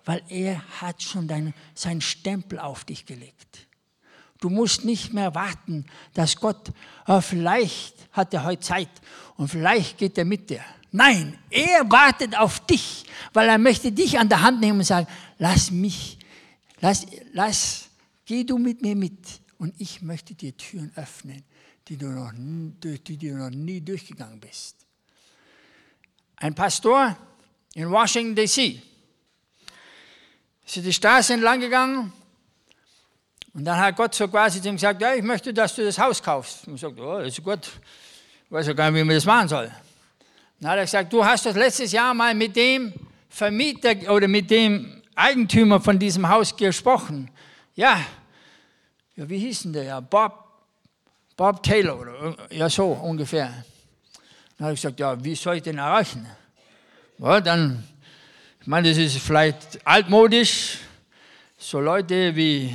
[0.04, 3.66] weil er hat schon dein, seinen Stempel auf dich gelegt.
[4.40, 6.70] Du musst nicht mehr warten, dass Gott,
[7.08, 8.90] oh, vielleicht hat er heute Zeit
[9.36, 10.60] und vielleicht geht er mit dir.
[10.92, 15.08] Nein, er wartet auf dich, weil er möchte dich an der Hand nehmen und sagen,
[15.38, 16.17] lass mich
[16.80, 17.88] Lass, lass,
[18.24, 21.44] geh du mit mir mit und ich möchte dir Türen öffnen,
[21.88, 24.76] die du noch, die du noch nie durchgegangen bist.
[26.36, 27.16] Ein Pastor
[27.74, 28.80] in Washington, D.C.
[30.66, 32.12] ist die Straße entlang gegangen
[33.54, 35.98] und dann hat Gott so quasi zu ihm gesagt, ja, ich möchte, dass du das
[35.98, 36.68] Haus kaufst.
[36.68, 37.66] Und ich sagte, oh, ist gut,
[38.44, 39.72] ich weiß ja gar nicht, wie man das machen soll.
[40.60, 42.92] Dann hat er gesagt, du hast das letztes Jahr mal mit dem
[43.28, 47.28] Vermieter oder mit dem Eigentümer von diesem Haus gesprochen.
[47.74, 48.00] Ja,
[49.16, 49.82] ja wie hieß denn der?
[49.82, 50.44] Ja, Bob,
[51.36, 53.64] Bob Taylor oder ja, so ungefähr.
[54.56, 56.24] Dann habe ich gesagt, ja, wie soll ich den erreichen?
[57.18, 57.82] Ja, dann,
[58.60, 60.78] ich meine, das ist vielleicht altmodisch.
[61.56, 62.72] So Leute wie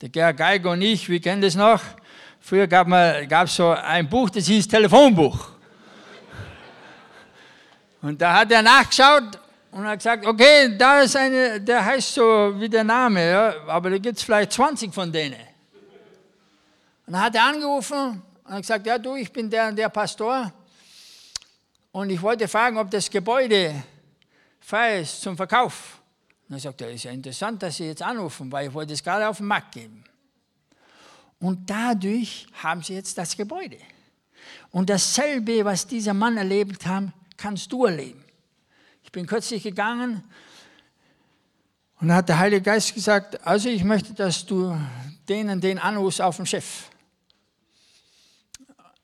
[0.00, 1.82] der Gerhard Geiger und ich, wir kennen das noch.
[2.40, 5.50] Früher gab es so ein Buch, das hieß Telefonbuch.
[8.00, 9.41] Und da hat er nachgeschaut
[9.72, 13.90] und hat gesagt, okay, da ist eine, der heißt so wie der Name, ja, aber
[13.90, 15.40] da gibt es vielleicht 20 von denen.
[17.06, 20.52] Und dann hat er angerufen und hat gesagt, ja du, ich bin der der Pastor
[21.90, 23.82] und ich wollte fragen, ob das Gebäude
[24.60, 26.00] frei ist zum Verkauf.
[26.48, 29.02] Und er sagt, ja, ist ja interessant, dass Sie jetzt anrufen, weil ich wollte es
[29.02, 30.04] gerade auf den Markt geben.
[31.42, 33.78] Und dadurch haben sie jetzt das Gebäude.
[34.70, 37.04] Und dasselbe, was dieser Mann erlebt hat,
[37.36, 38.21] kannst du erleben.
[39.12, 40.24] Ich bin kürzlich gegangen
[42.00, 44.74] und da hat der Heilige Geist gesagt, also ich möchte, dass du
[45.28, 46.84] denen den anrufst auf dem Schiff.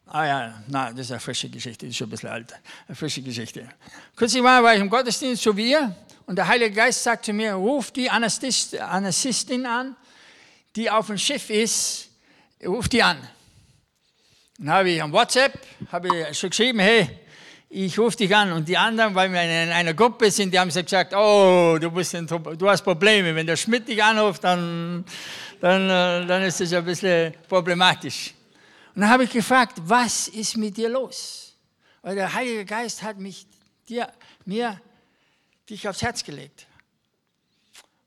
[0.07, 2.55] Ah ja, na, das ist eine frische Geschichte, das ist schon ein bisschen alt.
[2.87, 3.69] Eine frische Geschichte.
[4.17, 5.77] Kürzlich war ich im Gottesdienst, so wie
[6.25, 9.95] und der Heilige Geist sagt zu mir, ruf die Anästhesistin an,
[10.75, 12.09] die auf dem Schiff ist,
[12.65, 13.19] ruf die an.
[14.57, 15.53] Dann habe ich am WhatsApp
[15.93, 17.28] habe ich schon geschrieben, hey,
[17.71, 18.53] ich rufe dich an.
[18.53, 22.15] Und die anderen, weil wir in einer Gruppe sind, die haben gesagt, oh, du, bist
[22.15, 23.35] in, du hast Probleme.
[23.35, 25.05] Wenn der Schmidt dich anruft, dann,
[25.61, 28.35] dann, äh, dann ist das ein bisschen problematisch.
[28.95, 31.55] Und dann habe ich gefragt, was ist mit dir los?
[32.03, 33.47] Weil der Heilige Geist hat mich,
[33.89, 34.11] dir,
[34.45, 34.81] mir
[35.69, 36.67] dich aufs Herz gelegt.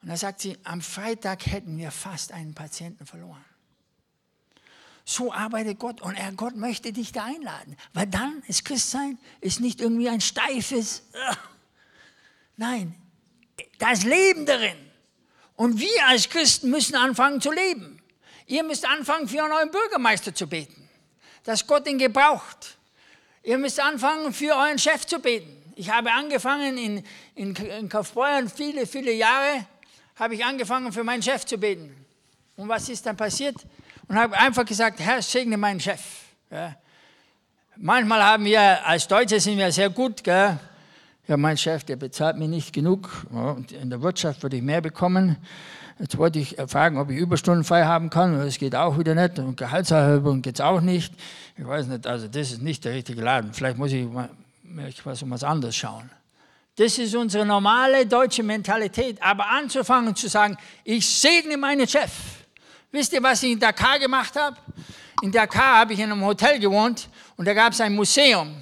[0.02, 3.46] Und da sagt sie, am Freitag hätten wir fast einen Patienten verloren.
[5.12, 7.76] So arbeitet Gott und er, Gott möchte dich da einladen.
[7.94, 11.04] Weil dann ist Christsein ist nicht irgendwie ein steifes,
[12.56, 12.96] nein,
[13.78, 14.78] da ist Leben darin.
[15.58, 18.02] Und wir als Christen müssen anfangen zu leben.
[18.48, 20.90] Ihr müsst anfangen, für euren Bürgermeister zu beten,
[21.44, 22.78] dass Gott ihn gebraucht.
[23.44, 25.74] Ihr müsst anfangen, für euren Chef zu beten.
[25.76, 27.04] Ich habe angefangen in,
[27.36, 29.66] in, in Kaufbeuern, viele, viele Jahre,
[30.16, 32.06] habe ich angefangen, für meinen Chef zu beten.
[32.56, 33.58] Und was ist dann passiert?
[34.12, 36.02] Und habe einfach gesagt, Herr, segne meinen Chef.
[36.52, 36.76] Ja.
[37.78, 40.60] Manchmal haben wir, als Deutsche sind wir sehr gut, gell?
[41.30, 43.10] ja, mein Chef, der bezahlt mir nicht genug.
[43.34, 45.38] Ja, und in der Wirtschaft würde ich mehr bekommen.
[45.98, 48.38] Jetzt wollte ich fragen, ob ich Überstunden frei haben kann.
[48.38, 49.40] Das geht auch wieder nicht.
[49.40, 51.14] Und Gehaltserhöhung geht es auch nicht.
[51.56, 53.54] Ich weiß nicht, also das ist nicht der richtige Laden.
[53.54, 54.30] Vielleicht muss ich mal
[55.06, 56.10] was um was anderes schauen.
[56.76, 59.24] Das ist unsere normale deutsche Mentalität.
[59.24, 62.41] Aber anzufangen zu sagen, ich segne meinen Chef.
[62.92, 64.58] Wisst ihr, was ich in Dakar gemacht habe?
[65.22, 68.62] In Dakar habe ich in einem Hotel gewohnt und da gab es ein Museum.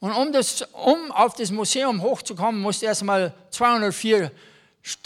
[0.00, 4.30] Und um, das, um auf das Museum hochzukommen, musste erst mal 204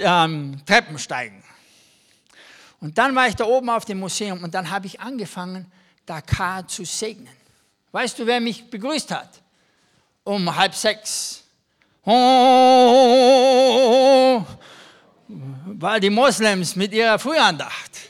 [0.00, 1.44] ähm, Treppen steigen.
[2.80, 5.70] Und dann war ich da oben auf dem Museum und dann habe ich angefangen,
[6.04, 7.28] Dakar zu segnen.
[7.92, 9.40] Weißt du, wer mich begrüßt hat?
[10.24, 11.44] Um halb sechs.
[12.04, 12.14] Oh,
[15.28, 18.08] war die Moslems mit ihrer Frühandacht.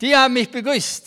[0.00, 1.06] Die haben mich begrüßt.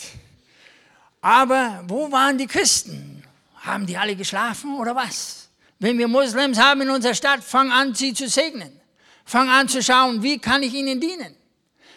[1.21, 3.23] Aber wo waren die Christen?
[3.55, 5.49] Haben die alle geschlafen oder was?
[5.79, 8.71] Wenn wir Moslems haben in unserer Stadt, fang an, sie zu segnen.
[9.25, 11.35] Fang an zu schauen, wie kann ich ihnen dienen?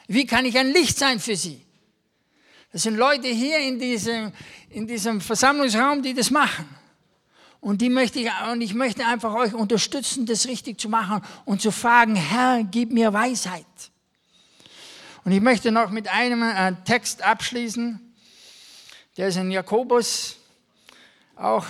[0.07, 1.65] Wie kann ich ein Licht sein für sie?
[2.73, 4.33] Das sind Leute hier in diesem,
[4.71, 6.69] in diesem Versammlungsraum, die das machen.
[7.61, 11.63] Und, die möchte ich, und ich möchte einfach euch unterstützen, das richtig zu machen und
[11.63, 13.65] zu fragen, Herr, gib mir Weisheit.
[15.25, 18.01] Und ich möchte noch mit einem äh, Text abschließen,
[19.17, 20.37] der ist in Jakobus
[21.37, 21.67] auch.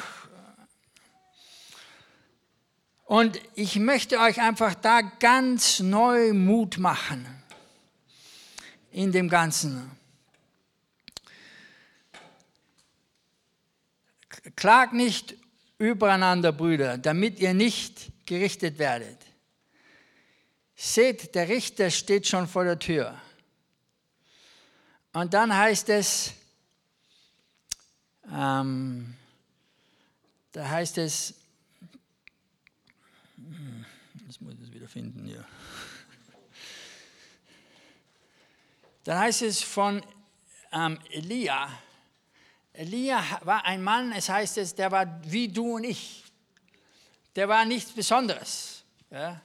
[3.05, 7.26] Und ich möchte euch einfach da ganz neu Mut machen
[8.90, 9.90] in dem Ganzen.
[14.57, 15.34] Klagt nicht
[15.76, 19.18] übereinander, Brüder, damit ihr nicht gerichtet werdet.
[20.74, 23.20] Seht, der Richter steht schon vor der Tür.
[25.12, 26.32] Und dann heißt es,
[28.32, 29.14] ähm,
[30.52, 31.34] da heißt es,
[33.36, 33.84] hm,
[34.26, 35.44] jetzt muss ich das wieder finden hier.
[39.04, 40.02] Dann heißt es von
[40.72, 41.68] ähm, Elia.
[42.72, 46.24] Elia war ein Mann, es heißt es, der war wie du und ich.
[47.36, 48.84] Der war nichts Besonderes.
[49.10, 49.42] Ja?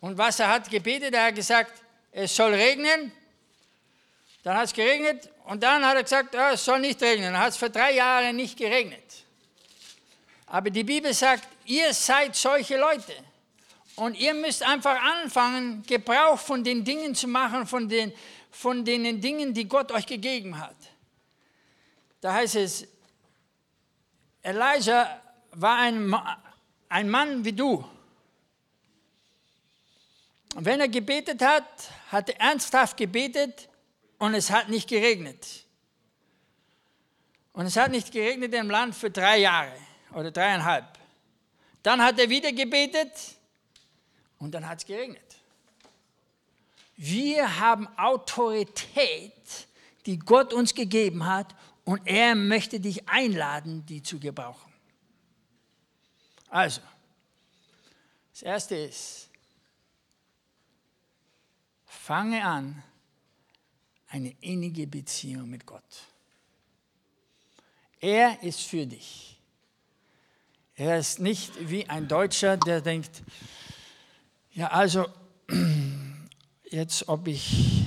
[0.00, 1.82] Und was er hat gebetet, er hat gesagt,
[2.12, 3.10] es soll regnen.
[4.42, 7.32] Dann hat es geregnet und dann hat er gesagt, oh, es soll nicht regnen.
[7.32, 9.24] Dann hat es für drei Jahre nicht geregnet.
[10.46, 13.14] Aber die Bibel sagt, ihr seid solche Leute.
[13.96, 18.12] Und ihr müsst einfach anfangen, Gebrauch von den Dingen zu machen, von den,
[18.50, 20.76] von den Dingen, die Gott euch gegeben hat.
[22.20, 22.86] Da heißt es,
[24.42, 25.20] Elijah
[25.52, 26.14] war ein,
[26.88, 27.84] ein Mann wie du.
[30.54, 31.64] Und wenn er gebetet hat,
[32.10, 33.69] hat er ernsthaft gebetet
[34.20, 35.64] und es hat nicht geregnet.
[37.52, 39.76] Und es hat nicht geregnet im Land für drei Jahre
[40.12, 40.86] oder dreieinhalb.
[41.82, 43.12] Dann hat er wieder gebetet
[44.38, 45.24] und dann hat es geregnet.
[46.96, 49.66] Wir haben Autorität,
[50.04, 54.70] die Gott uns gegeben hat und er möchte dich einladen, die zu gebrauchen.
[56.50, 56.82] Also,
[58.32, 59.30] das Erste ist,
[61.86, 62.82] fange an,
[64.10, 65.82] eine innige Beziehung mit Gott.
[68.00, 69.38] Er ist für dich.
[70.74, 73.22] Er ist nicht wie ein Deutscher, der denkt,
[74.52, 75.06] ja also
[76.70, 77.86] jetzt, ob ich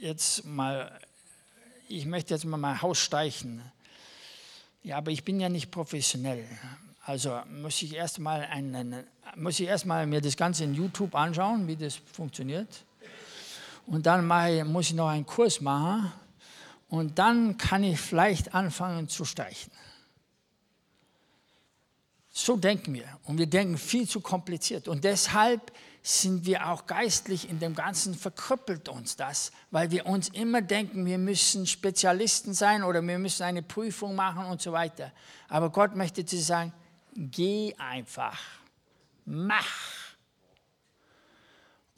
[0.00, 1.00] jetzt mal,
[1.88, 3.62] ich möchte jetzt mal mein Haus steichen.
[4.82, 6.46] Ja, aber ich bin ja nicht professionell.
[7.04, 8.46] Also muss ich erstmal
[9.36, 9.58] muss
[10.06, 12.84] mir das Ganze in YouTube anschauen, wie das funktioniert.
[13.90, 16.12] Und dann ich, muss ich noch einen Kurs machen.
[16.88, 19.72] Und dann kann ich vielleicht anfangen zu streichen.
[22.30, 23.18] So denken wir.
[23.24, 24.86] Und wir denken viel zu kompliziert.
[24.86, 25.72] Und deshalb
[26.04, 31.04] sind wir auch geistlich in dem Ganzen, verkrüppelt uns das, weil wir uns immer denken,
[31.04, 35.12] wir müssen Spezialisten sein oder wir müssen eine Prüfung machen und so weiter.
[35.48, 36.72] Aber Gott möchte zu sagen,
[37.16, 38.38] geh einfach,
[39.26, 39.99] mach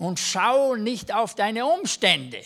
[0.02, 2.42] und schau nicht auf deine Umstände.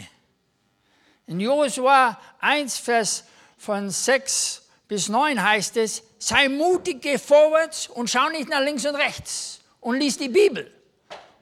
[1.26, 3.24] In Josua 1, Vers
[3.56, 8.84] von 6 bis 9 heißt es, sei mutig, geh vorwärts und schau nicht nach links
[8.84, 10.70] und rechts und lies die Bibel.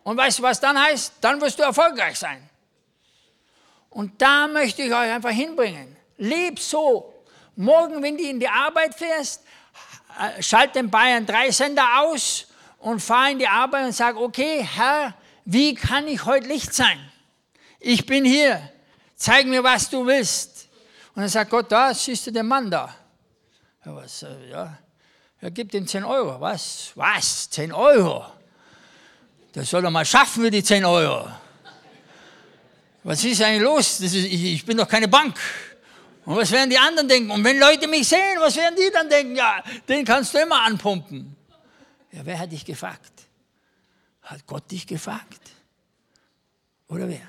[0.05, 1.15] Und weißt du, was dann heißt?
[1.21, 2.49] Dann wirst du erfolgreich sein.
[3.91, 5.97] Und da möchte ich euch einfach hinbringen.
[6.17, 7.13] Leb so.
[7.57, 9.43] Morgen, wenn du in die Arbeit fährst,
[10.21, 12.47] äh, schalt den Bayern drei Sender aus
[12.79, 15.15] und fahr in die Arbeit und sag, okay, Herr,
[15.45, 16.99] wie kann ich heute Licht sein?
[17.81, 18.71] Ich bin hier.
[19.17, 20.69] Zeig mir, was du willst.
[21.15, 22.95] Und dann sagt Gott, da siehst du den Mann da.
[23.85, 24.79] Ja, was, äh, ja.
[25.41, 26.41] Er gibt ihm 10 Euro.
[26.41, 26.91] Was?
[26.95, 27.51] Was?
[27.51, 28.25] 10 Euro?
[29.53, 31.29] Das soll er mal schaffen für die 10 Euro.
[33.05, 34.01] Was ist eigentlich los?
[34.01, 35.39] Ist, ich, ich bin doch keine Bank.
[36.25, 37.31] Und was werden die anderen denken?
[37.31, 39.37] Und wenn Leute mich sehen, was werden die dann denken?
[39.37, 41.37] Ja, den kannst du immer anpumpen.
[42.11, 43.14] Ja, wer hat dich gefragt?
[44.25, 45.51] Hat Gott dich gefragt?
[46.89, 47.21] Oder wer?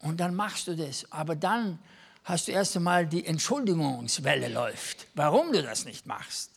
[0.00, 1.10] Und dann machst du das.
[1.10, 1.78] Aber dann
[2.24, 6.50] hast du erst einmal die Entschuldigungswelle läuft, warum du das nicht machst.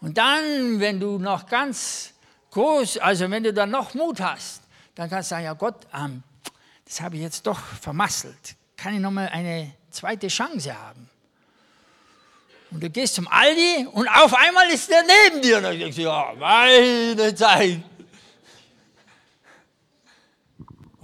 [0.00, 2.12] Und dann, wenn du noch ganz
[2.50, 4.62] groß, also wenn du dann noch Mut hast,
[4.94, 6.22] dann kannst du sagen, ja Gott, ähm,
[6.84, 8.56] das habe ich jetzt doch vermasselt.
[8.76, 11.08] Kann ich nochmal eine zweite Chance haben?
[12.70, 15.58] Und du gehst zum Aldi und auf einmal ist der neben dir.
[15.58, 17.82] Und dann denkst du, ja, meine Zeit.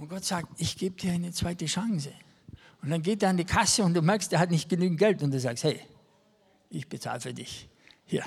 [0.07, 2.13] Und Gott sagt, ich gebe dir eine zweite Chance.
[2.81, 5.21] Und dann geht er an die Kasse und du merkst, er hat nicht genügend Geld.
[5.21, 5.81] Und du sagst, hey,
[6.69, 7.67] ich bezahle für dich.
[8.05, 8.23] Hier.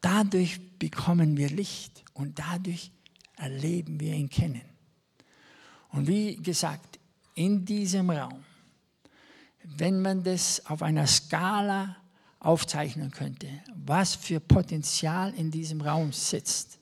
[0.00, 2.90] Dadurch bekommen wir Licht und dadurch
[3.36, 4.62] erleben wir ihn kennen.
[5.90, 6.98] Und wie gesagt,
[7.36, 8.44] in diesem Raum,
[9.62, 11.94] wenn man das auf einer Skala
[12.40, 16.80] aufzeichnen könnte, was für Potenzial in diesem Raum sitzt,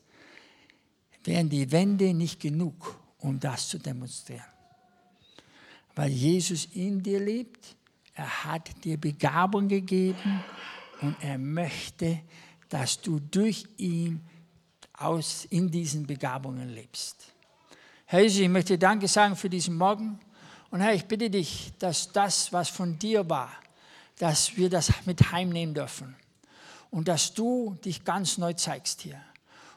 [1.25, 4.45] wären die Wände nicht genug, um das zu demonstrieren.
[5.95, 7.77] Weil Jesus in dir lebt,
[8.15, 10.45] er hat dir Begabung gegeben
[11.01, 12.21] und er möchte,
[12.69, 14.21] dass du durch ihn
[14.93, 17.33] aus, in diesen Begabungen lebst.
[18.07, 20.19] Herr Jesus, ich möchte Danke sagen für diesen Morgen.
[20.71, 23.51] Und Herr, ich bitte dich, dass das, was von dir war,
[24.19, 26.15] dass wir das mit heimnehmen dürfen.
[26.91, 29.21] Und dass du dich ganz neu zeigst hier.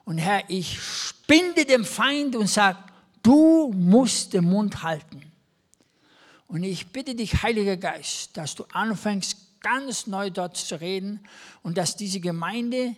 [0.07, 2.79] Und Herr, ich spinde dem Feind und sage,
[3.23, 5.21] du musst den Mund halten.
[6.47, 11.19] Und ich bitte dich, Heiliger Geist, dass du anfängst, ganz neu dort zu reden
[11.61, 12.95] und dass diese Gemeinde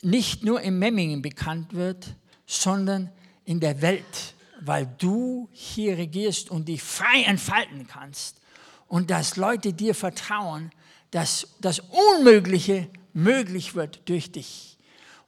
[0.00, 2.14] nicht nur in Memmingen bekannt wird,
[2.46, 3.12] sondern
[3.44, 8.40] in der Welt, weil du hier regierst und dich frei entfalten kannst
[8.86, 10.72] und dass Leute dir vertrauen,
[11.10, 11.82] dass das
[12.16, 14.77] Unmögliche möglich wird durch dich.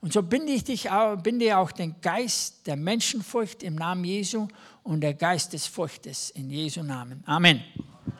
[0.01, 0.88] Und so binde ich dich
[1.22, 4.48] binde auch den Geist der Menschenfurcht im Namen Jesu
[4.82, 7.22] und der Geist des Furchtes in Jesu Namen.
[7.26, 7.62] Amen.